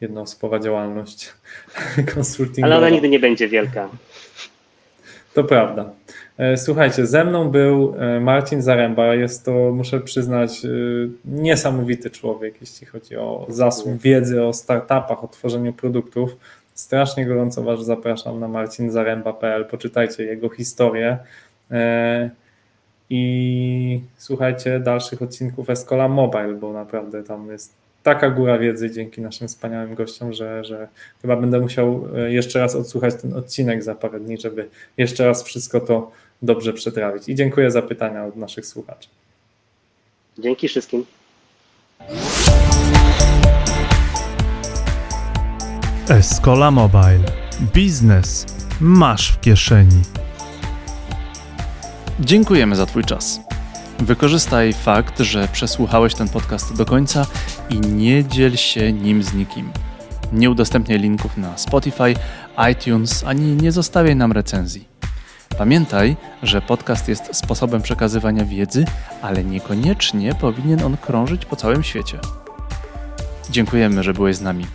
[0.00, 1.32] jednoosobowa działalność
[2.14, 2.66] konsultingowa.
[2.66, 3.88] Ale ona nigdy nie będzie wielka.
[5.34, 5.90] To prawda.
[6.38, 9.14] E, Słuchajcie, ze mną był e, Marcin Zaręba.
[9.14, 10.68] Jest to, muszę przyznać, e,
[11.24, 16.36] niesamowity człowiek, jeśli chodzi o zasób wiedzy o startupach, o tworzeniu produktów.
[16.74, 19.64] Strasznie gorąco Was zapraszam na marcinzaręba.pl.
[19.64, 21.18] Poczytajcie jego historię.
[23.10, 29.48] I słuchajcie dalszych odcinków Escola Mobile, bo naprawdę tam jest taka góra wiedzy dzięki naszym
[29.48, 30.88] wspaniałym gościom, że, że
[31.22, 35.80] chyba będę musiał jeszcze raz odsłuchać ten odcinek za parę dni, żeby jeszcze raz wszystko
[35.80, 36.10] to
[36.42, 37.28] dobrze przetrawić.
[37.28, 39.08] I dziękuję za pytania od naszych słuchaczy.
[40.38, 41.04] Dzięki wszystkim.
[46.08, 47.24] Escola Mobile.
[47.74, 48.46] Biznes
[48.80, 50.02] masz w kieszeni.
[52.20, 53.40] Dziękujemy za Twój czas.
[53.98, 57.26] Wykorzystaj fakt, że przesłuchałeś ten podcast do końca
[57.70, 59.70] i nie dziel się nim z nikim.
[60.32, 62.14] Nie udostępniaj linków na Spotify,
[62.72, 64.88] iTunes ani nie zostawiaj nam recenzji.
[65.58, 68.84] Pamiętaj, że podcast jest sposobem przekazywania wiedzy,
[69.22, 72.18] ale niekoniecznie powinien on krążyć po całym świecie.
[73.50, 74.66] Dziękujemy, że byłeś z nami.